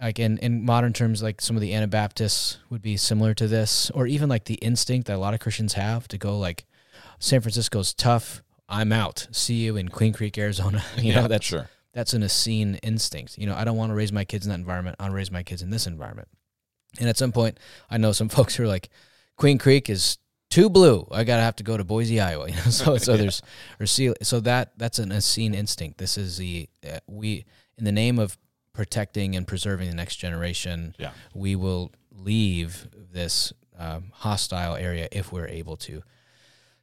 [0.00, 3.90] like in, in modern terms like some of the anabaptists would be similar to this
[3.90, 6.64] or even like the instinct that a lot of christians have to go like
[7.18, 11.68] san francisco's tough i'm out see you in queen creek arizona you know that's sure.
[11.92, 13.36] that's an Essene instinct.
[13.36, 14.96] You know, I don't want to raise my kids in that environment.
[14.98, 16.28] I want to raise my kids in this environment.
[16.98, 17.58] And at some point,
[17.90, 18.88] I know some folks who are like,
[19.36, 20.18] Queen Creek is
[20.50, 21.06] too blue.
[21.10, 22.48] I gotta have to go to Boise, Iowa.
[22.50, 23.42] You know, so so there's
[23.78, 25.98] or see so that that's an Essene instinct.
[25.98, 27.44] This is the uh, we
[27.78, 28.36] in the name of
[28.72, 30.94] protecting and preserving the next generation.
[30.98, 31.10] Yeah.
[31.34, 36.02] we will leave this um, hostile area if we're able to.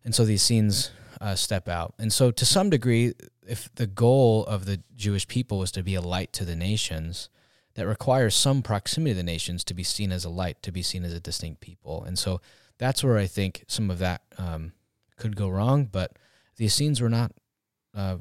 [0.03, 1.93] And so the Essenes uh, step out.
[1.97, 3.13] And so, to some degree,
[3.47, 7.29] if the goal of the Jewish people was to be a light to the nations,
[7.75, 10.81] that requires some proximity to the nations to be seen as a light, to be
[10.81, 12.03] seen as a distinct people.
[12.03, 12.41] And so,
[12.77, 14.73] that's where I think some of that um,
[15.17, 15.85] could go wrong.
[15.85, 16.17] But
[16.57, 17.31] the Essenes were not,
[17.95, 18.17] uh,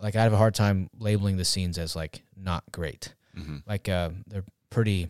[0.00, 3.14] like, I have a hard time labeling the Essenes as like not great.
[3.34, 5.08] hmm Like, uh, they're pretty.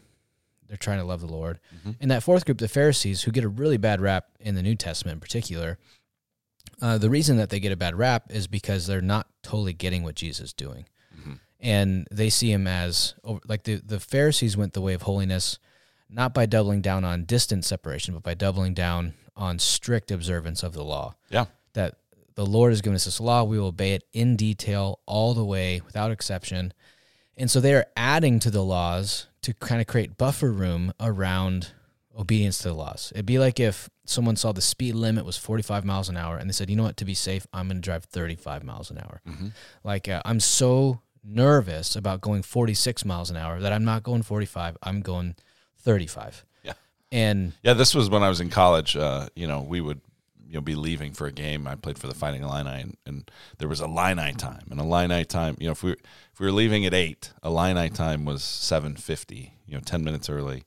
[0.66, 1.60] They're trying to love the Lord.
[1.84, 1.96] Mhm.
[2.00, 4.74] And that fourth group, the Pharisees, who get a really bad rap in the New
[4.74, 5.78] Testament in particular,
[6.80, 10.02] uh, the reason that they get a bad rap is because they're not totally getting
[10.02, 10.86] what Jesus is doing.
[11.18, 11.38] Mhm.
[11.60, 13.14] And they see him as,
[13.46, 15.58] like the, the Pharisees went the way of holiness,
[16.08, 20.72] not by doubling down on distant separation, but by doubling down on strict observance of
[20.72, 21.14] the law.
[21.30, 21.46] Yeah.
[21.74, 21.96] That
[22.34, 25.44] the Lord has given us this law, we will obey it in detail, all the
[25.44, 26.72] way, without exception.
[27.36, 31.72] And so they are adding to the laws to kind of create buffer room around
[32.16, 33.12] obedience to the laws.
[33.14, 36.48] It'd be like if someone saw the speed limit was 45 miles an hour and
[36.48, 38.98] they said, you know what, to be safe, I'm going to drive 35 miles an
[38.98, 39.20] hour.
[39.28, 39.52] Mhm.
[39.82, 44.22] Like, uh, I'm so nervous about going 46 miles an hour that I'm not going
[44.22, 45.34] 45, I'm going
[45.78, 46.44] 35.
[46.62, 46.74] Yeah.
[47.10, 48.96] And Yeah, this was when I was in college.
[48.96, 50.00] Uh, you know, we would
[50.54, 51.66] you know be leaving for a game.
[51.66, 54.84] I played for the Fighting Illini, and, and there was a Illini time, and a
[54.84, 55.56] Illini time.
[55.58, 58.94] You know, if we if we were leaving at eight, a Illini time was seven
[58.94, 59.54] fifty.
[59.66, 60.62] You know, ten minutes early,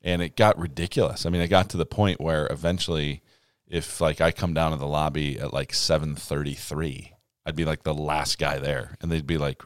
[0.00, 1.26] and it got ridiculous.
[1.26, 3.20] I mean, it got to the point where eventually,
[3.66, 7.12] if like I come down to the lobby at like seven thirty three,
[7.44, 9.62] I'd be like the last guy there, and they'd be like.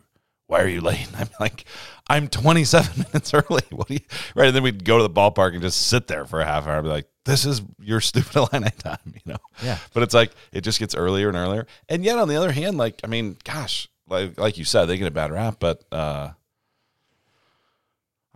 [0.48, 1.06] Why are you late?
[1.06, 1.64] And I'm like,
[2.08, 3.62] I'm 27 minutes early.
[3.70, 4.00] What do you?
[4.34, 6.66] Right, and then we'd go to the ballpark and just sit there for a half
[6.66, 6.76] hour.
[6.76, 9.38] I'd be like, this is your stupid Illini time, you know.
[9.62, 11.66] yeah, But it's like it just gets earlier and earlier.
[11.88, 14.98] And yet, on the other hand, like I mean, gosh, like like you said, they
[14.98, 16.30] get a bad rap, but uh,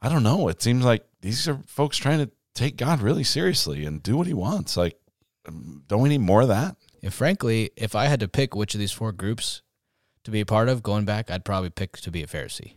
[0.01, 0.49] I don't know.
[0.49, 4.27] It seems like these are folks trying to take God really seriously and do what
[4.27, 4.77] he wants.
[4.77, 4.99] Like,
[5.47, 6.77] um, don't we need more of that?
[7.03, 9.63] And frankly, if I had to pick which of these four groups
[10.25, 12.75] to be a part of going back, I'd probably pick to be a Pharisee.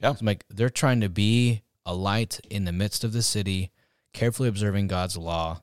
[0.00, 0.12] Yeah.
[0.12, 3.70] So I'm like they're trying to be a light in the midst of the city,
[4.12, 5.60] carefully observing God's law,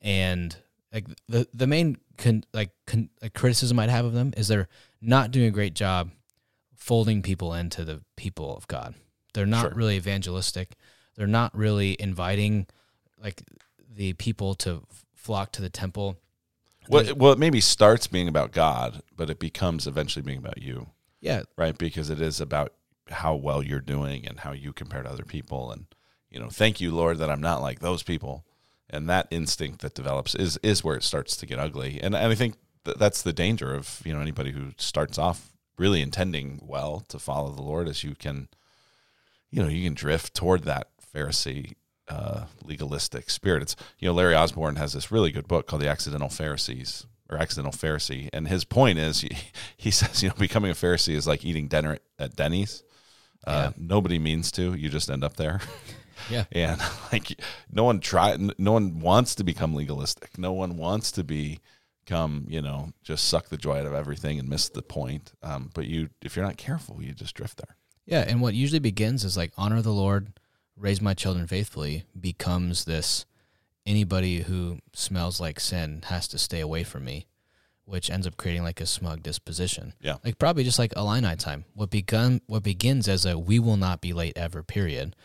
[0.00, 0.56] and
[0.92, 4.68] like the the main con, like, con, like criticism I'd have of them is they're
[5.00, 6.10] not doing a great job
[6.76, 8.94] folding people into the people of God.
[9.32, 9.74] They're not Sure.
[9.74, 10.74] really evangelistic.
[11.16, 12.66] They're not really inviting
[13.20, 13.42] like
[13.92, 14.82] the people to
[15.14, 16.18] flock to the temple.
[16.88, 20.60] Well, it- well, it maybe starts being about God, but it becomes eventually being about
[20.62, 20.90] you,
[21.20, 21.76] Yeah, right?
[21.76, 22.74] Because it is about
[23.08, 25.72] how well you're doing and how you compare to other people.
[25.72, 25.86] And,
[26.34, 28.44] you know, thank you, Lord, that I'm not like those people.
[28.90, 32.00] And that instinct that develops is, is where it starts to get ugly.
[32.02, 35.52] And, and I think th- that's the danger of, you know, anybody who starts off
[35.78, 38.48] really intending well to follow the Lord as you can,
[39.50, 41.74] you know, you can drift toward that Pharisee
[42.08, 43.62] uh, legalistic spirit.
[43.62, 47.38] It's you know Larry Osborne has this really good book called The Accidental Pharisees or
[47.38, 49.30] Accidental Pharisee, and his point is he,
[49.76, 52.82] he says you know becoming a Pharisee is like eating dinner at Denny's.
[53.46, 55.60] Uh, Nobody means to, you just end up there.
[56.30, 56.44] yeah.
[56.52, 56.80] and
[57.12, 57.40] like
[57.70, 61.60] no one try no one wants to become legalistic no one wants to be
[62.06, 65.70] come you know just suck the joy out of everything and miss the point um,
[65.74, 69.24] but you if you're not careful you just drift there Yeah, and what usually begins
[69.24, 70.38] is like honor the Lord,
[70.76, 73.24] raise my children faithfully becomes this
[73.86, 77.26] anybody who smells like sin has to stay away from me,
[77.86, 79.94] which ends up creating like a smug disposition.
[80.00, 80.16] Yeah.
[80.24, 81.64] Like probably just like Illini time.
[81.74, 85.16] What begun what begins as a we will not be late ever period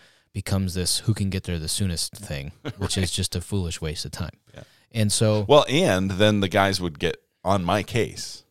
[0.43, 4.05] becomes this who can get there the soonest thing, which is just a foolish waste
[4.05, 4.37] of time.
[4.53, 4.63] Yeah.
[4.91, 8.43] And so well and then the guys would get on my case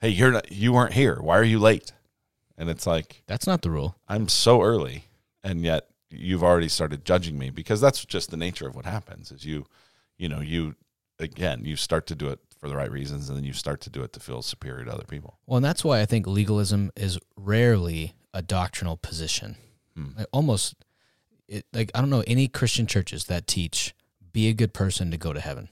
[0.00, 1.92] hey you're not you weren't here why are you late
[2.58, 3.94] and it's like that's not the rule.
[4.08, 5.04] i'm so early
[5.44, 9.30] and yet you've already started judging me because that's just the nature of what happens
[9.30, 9.64] is you
[10.18, 10.74] you know you
[11.18, 13.88] again you start to do it for the right reasons and then you start to
[13.90, 16.90] do it to feel superior to other people Well, and that's why I think legalism
[16.96, 19.56] is rarely a doctrinal position.
[19.96, 20.22] Hmm.
[20.32, 20.74] Almost,
[21.52, 23.94] it, like I don't know any Christian churches that teach
[24.32, 25.68] be a good person to go to heaven.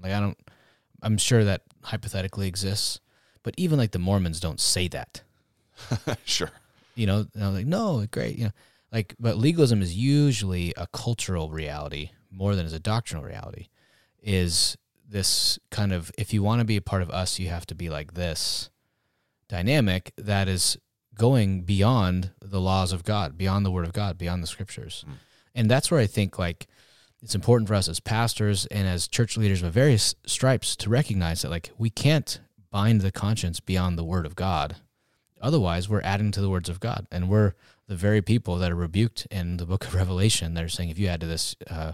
[0.00, 0.38] Like I don't,
[1.02, 3.00] I'm sure that hypothetically exists,
[3.42, 5.22] but even like the Mormons don't say that.
[6.24, 6.50] sure
[6.94, 8.52] You know, and I'm like no, great, you know,
[8.92, 13.66] like but legalism is usually a cultural reality more than is a doctrinal reality.
[14.22, 14.76] Is
[15.08, 17.74] this kind of if you want to be a part of us, you have to
[17.74, 18.70] be like this
[19.48, 20.78] dynamic that is
[21.20, 25.04] going beyond the laws of God, beyond the word of God, beyond the scriptures.
[25.54, 26.66] And that's where I think like
[27.22, 31.42] it's important for us as pastors and as church leaders of various stripes to recognize
[31.42, 32.40] that like we can't
[32.70, 34.76] bind the conscience beyond the word of God.
[35.42, 37.52] Otherwise, we're adding to the words of God, and we're
[37.86, 40.54] the very people that are rebuked in the book of Revelation.
[40.54, 41.92] They're saying, if you add to this, uh,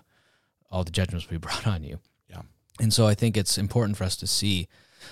[0.70, 1.98] all the judgments will be brought on you.
[2.30, 2.42] Yeah.
[2.78, 4.68] And so I think it's important for us to see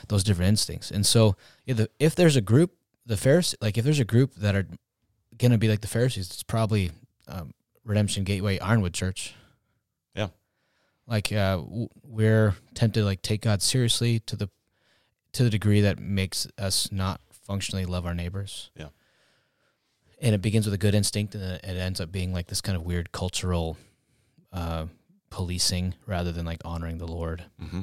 [0.06, 0.92] those different instincts.
[0.92, 1.34] And so
[1.66, 2.76] if there's a group,
[3.07, 4.66] the Pharisees, like if there's a group that are
[5.38, 6.90] going to be like the Pharisees, it's probably
[7.28, 7.52] um,
[7.84, 9.34] Redemption Gateway Ironwood Church.
[10.14, 10.28] Yeah.
[11.07, 14.48] Like uh, w- we're tempted to like take God seriously to the
[15.32, 18.70] to the degree that makes us not functionally love our neighbors.
[18.76, 18.88] Yeah.
[20.20, 22.76] And it begins with a good instinct, and it ends up being like this kind
[22.76, 23.76] of weird cultural
[24.52, 24.86] uh,
[25.28, 27.44] policing rather than like honoring the Lord.
[27.61, 27.82] mm-hmm.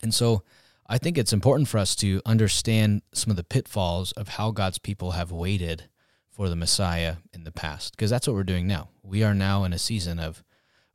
[0.00, 0.44] And so
[0.88, 4.78] I think it's important for us to understand some of the pitfalls of how God's
[4.78, 5.84] people have waited
[6.30, 8.88] for the Messiah in the past, because that's what we're doing now.
[9.02, 10.42] We are now in a season of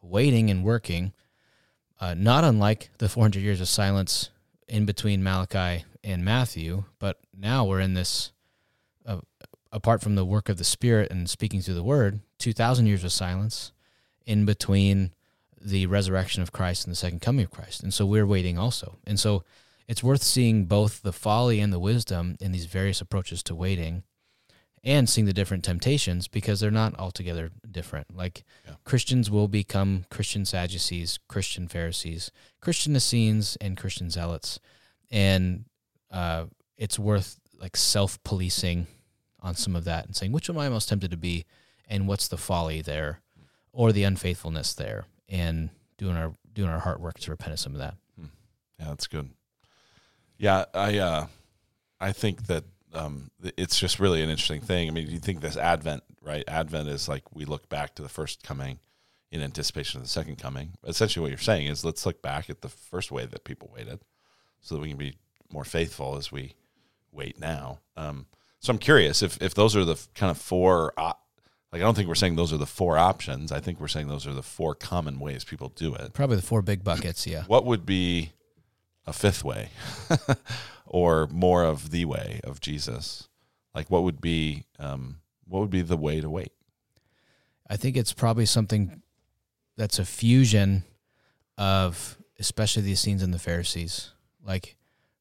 [0.02, 1.14] waiting and working,
[2.02, 4.30] uh, not unlike the 400 years of silence
[4.68, 8.32] in between Malachi and Matthew, but now we're in this,
[9.06, 9.20] uh,
[9.72, 13.12] apart from the work of the Spirit and speaking through the Word, 2,000 years of
[13.12, 13.72] silence
[14.26, 15.12] in between
[15.62, 17.84] the resurrection of Christ and the second coming of Christ.
[17.84, 18.98] And so we're waiting also.
[19.06, 19.44] And so
[19.88, 24.04] it's worth seeing both the folly and the wisdom in these various approaches to waiting
[24.84, 28.16] and seeing the different temptations because they're not altogether different.
[28.16, 28.76] Like Yeah.
[28.84, 32.32] Christians will become Christian Sadducees, Christian Pharisees,
[32.62, 34.60] Christian Essenes, and Christian Zealots.
[35.10, 35.66] And
[36.12, 36.46] uh,
[36.78, 38.88] it's worth like self policing
[39.40, 41.46] on some of that and saying, which am I most tempted to be?
[41.88, 43.22] And what's the folly there
[43.72, 45.06] or the unfaithfulness there?
[45.30, 47.96] And doing our doing our heart work to repent of some of that.
[48.80, 49.30] Yeah, that's good.
[50.38, 51.28] Yeah, I uh,
[52.00, 52.64] I think that
[52.94, 54.88] um, it's just really an interesting thing.
[54.88, 56.44] I mean, you think this Advent, right?
[56.48, 58.80] Advent is like we look back to the first coming
[59.32, 60.74] in anticipation of the second coming.
[60.86, 64.00] Essentially, what you're saying is let's look back at the first way that people waited,
[64.62, 65.16] so that we can be
[65.52, 66.56] more faithful as we
[67.12, 67.80] wait now.
[67.96, 68.26] Um,
[68.60, 71.14] so I'm curious if if those are the kind of four uh,
[71.72, 73.52] Like I don't think we're saying those are the four options.
[73.52, 76.14] I think we're saying those are the four common ways people do it.
[76.14, 77.26] Probably the four big buckets.
[77.26, 77.44] Yeah.
[77.48, 78.32] What would be
[79.06, 79.70] a fifth way,
[80.86, 83.28] or more of the way of Jesus?
[83.76, 86.52] Like what would be um, what would be the way to wait?
[87.70, 89.02] I think it's probably something
[89.78, 90.84] that's a fusion
[91.58, 94.12] of especially the Essenes and the Pharisees,
[94.46, 94.76] like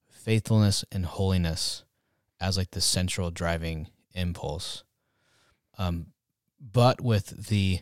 [0.09, 1.85] faithfulness and holiness
[2.41, 4.85] as like the central driving impulse.
[5.79, 6.07] Um,
[6.61, 7.81] but with the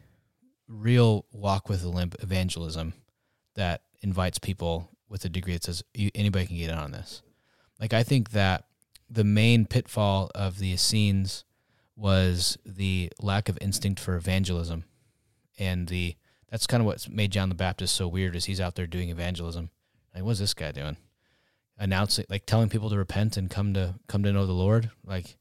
[0.68, 2.94] real walk with the limp evangelism
[3.54, 7.22] that invites people with a degree that says you, anybody can get in on this.
[7.78, 8.64] Like I think that
[9.10, 11.44] the main pitfall of the Essenes
[11.96, 14.84] was the lack of instinct for evangelism,
[15.58, 16.16] and the
[16.48, 18.36] that's kind of what made John the Baptist so weird.
[18.36, 19.70] Is he's out there doing evangelism?
[20.14, 20.96] Like, what's this guy doing?
[21.78, 24.90] Announcing, like, telling people to repent and come to come to know the Lord.
[25.04, 25.36] Like,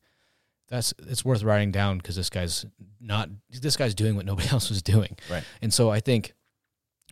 [0.67, 2.65] that's it's worth writing down because this guy's
[2.99, 5.17] not this guy's doing what nobody else was doing.
[5.29, 5.43] Right.
[5.61, 6.33] And so I think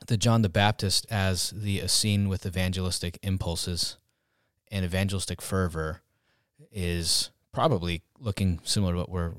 [0.07, 3.97] the John the Baptist as the Essene with evangelistic impulses
[4.71, 6.01] and evangelistic fervor
[6.71, 9.33] is probably looking similar to what we're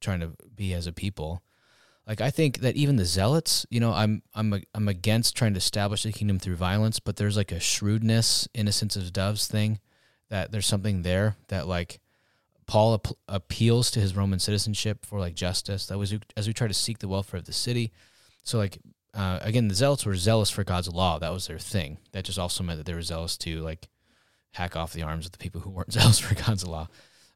[0.00, 1.42] trying to be as a people.
[2.06, 5.58] Like I think that even the zealots, you know, I'm I'm I'm against trying to
[5.58, 9.78] establish the kingdom through violence, but there's like a shrewdness, innocence of doves thing
[10.28, 12.00] that there's something there that like
[12.66, 15.86] Paul ap- appeals to his Roman citizenship for like justice.
[15.86, 17.92] That was as we try to seek the welfare of the city.
[18.42, 18.78] So like
[19.14, 21.18] uh, again, the zealots were zealous for God's law.
[21.18, 21.98] That was their thing.
[22.12, 23.88] That just also meant that they were zealous to like
[24.52, 26.88] hack off the arms of the people who weren't zealous for God's law.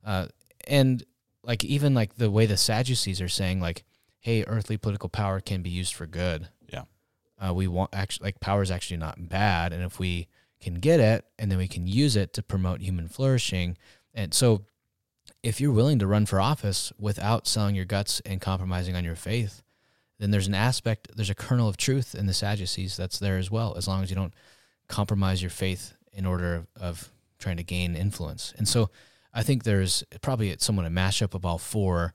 [0.04, 0.26] Uh,
[0.66, 1.04] and
[1.42, 3.84] like even like the way the Sadducees are saying like,
[4.20, 6.48] hey, earthly political power can be used for good.
[6.72, 6.84] Yeah.
[7.38, 10.28] Uh, we want actually like power is actually not bad, and if we
[10.60, 13.76] can get it and then we can use it to promote human flourishing,
[14.14, 14.64] and so
[15.42, 19.16] if you're willing to run for office without selling your guts and compromising on your
[19.16, 19.62] faith,
[20.18, 23.50] then there's an aspect, there's a kernel of truth in the Sadducees that's there as
[23.50, 24.34] well, as long as you don't
[24.88, 27.08] compromise your faith in order of, of
[27.38, 28.54] trying to gain influence.
[28.56, 28.90] And so
[29.32, 32.14] I think there's probably somewhat a mashup of all four.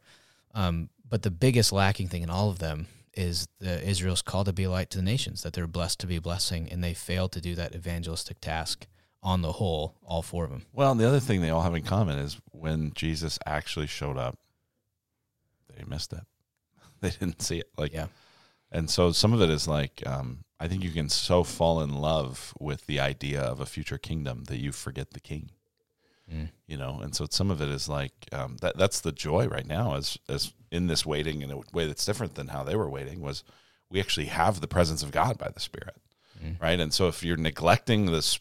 [0.56, 4.54] Um, but the biggest lacking thing in all of them is the Israel's call to
[4.54, 6.94] be a light to the nations, that they're blessed to be a blessing, and they
[6.94, 8.88] fail to do that evangelistic task
[9.22, 10.66] on the whole, all four of them.
[10.72, 14.38] Well, the other thing they all have in common is when Jesus actually showed up,
[15.76, 16.22] they missed it.
[17.02, 17.70] They didn't see it.
[17.78, 18.08] Like, Yeah.
[18.72, 21.94] and so some of it is like, um, I think you can so fall in
[21.94, 25.52] love with the idea of a future kingdom that you forget the king.
[26.32, 26.50] Mm.
[26.68, 28.78] You know, and so some of it is like um, that.
[28.78, 32.36] That's the joy right now, as as in this waiting in a way that's different
[32.36, 33.22] than how they were waiting.
[33.22, 33.44] Was
[33.90, 35.96] we actually have the presence of God by the Spirit,
[36.44, 36.62] Mm.
[36.62, 36.80] right?
[36.80, 38.40] And so if you're neglecting this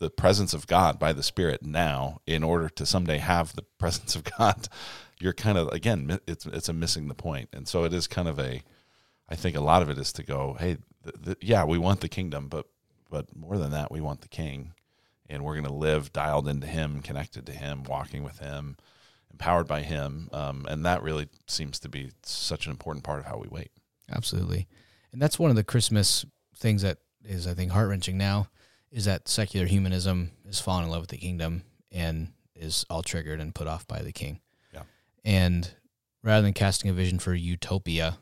[0.00, 4.16] the presence of God by the Spirit now in order to someday have the presence
[4.16, 4.68] of God,
[5.20, 7.50] you're kind of again it's it's a missing the point.
[7.52, 8.62] And so it is kind of a
[9.28, 12.00] I think a lot of it is to go, hey, th- th- yeah, we want
[12.00, 12.66] the kingdom, but
[13.08, 14.72] but more than that, we want the king.
[15.28, 18.76] And we're going to live dialed into him, connected to him, walking with him,
[19.30, 20.28] empowered by him.
[20.32, 23.70] Um, and that really seems to be such an important part of how we wait.
[24.10, 24.66] Absolutely.
[25.12, 26.26] And that's one of the Christmas
[26.56, 28.48] things that is, I think, heart wrenching now
[28.90, 31.62] is that secular humanism is falling in love with the kingdom
[31.92, 34.40] and is all triggered and put off by the king.
[34.74, 34.82] Yeah.
[35.24, 35.70] And
[36.22, 38.18] rather than casting a vision for utopia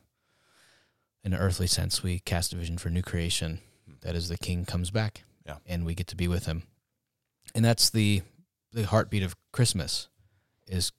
[1.25, 3.61] in an earthly sense, we cast a vision for new creation.
[3.87, 3.95] Hmm.
[4.03, 5.23] That is, the king comes back.
[5.47, 5.57] Yeah.
[5.67, 6.65] And we get to be with him.
[7.55, 8.23] And that's the
[8.71, 10.09] the heartbeat of Christmas
[10.67, 10.93] is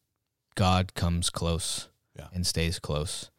[0.55, 2.27] God comes close Yeah.
[2.33, 3.29] and stays close.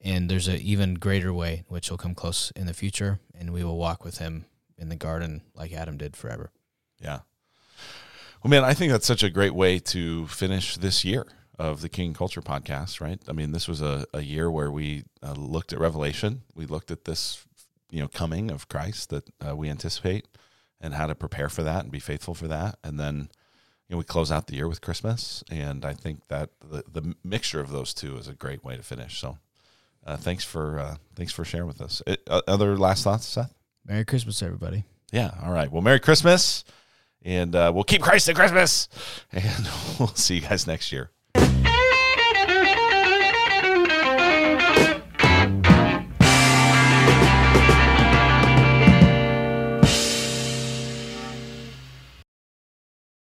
[0.00, 3.64] And there's an even greater way which he'll come close in the future, and we
[3.64, 4.44] will walk with him
[4.78, 6.50] in the garden like Adam did forever.
[7.00, 7.20] Yeah.
[8.42, 11.26] Well, man, I think that's such a great way to finish this year
[11.58, 13.20] of the King Culture podcast, right?
[13.26, 16.42] I mean, this was a, a year where we uh, looked at Revelation.
[16.54, 17.44] We looked at this,
[17.90, 20.28] you know, coming of Christ that uh, we anticipate
[20.80, 22.78] and how to prepare for that and be faithful for that.
[22.84, 23.30] And then,
[23.88, 25.42] you know, we close out the year with Christmas.
[25.50, 28.82] And I think that the, the mixture of those two is a great way to
[28.82, 29.18] finish.
[29.18, 29.38] So
[30.06, 32.02] uh, thanks for, uh, thanks for sharing with us.
[32.06, 33.54] Uh, other last thoughts, Seth?
[33.86, 34.84] Merry Christmas, everybody.
[35.12, 35.30] Yeah.
[35.42, 35.70] All right.
[35.70, 36.64] Well, Merry Christmas.
[37.22, 38.88] And uh, we'll keep Christ at Christmas.
[39.32, 39.68] And
[39.98, 41.10] we'll see you guys next year.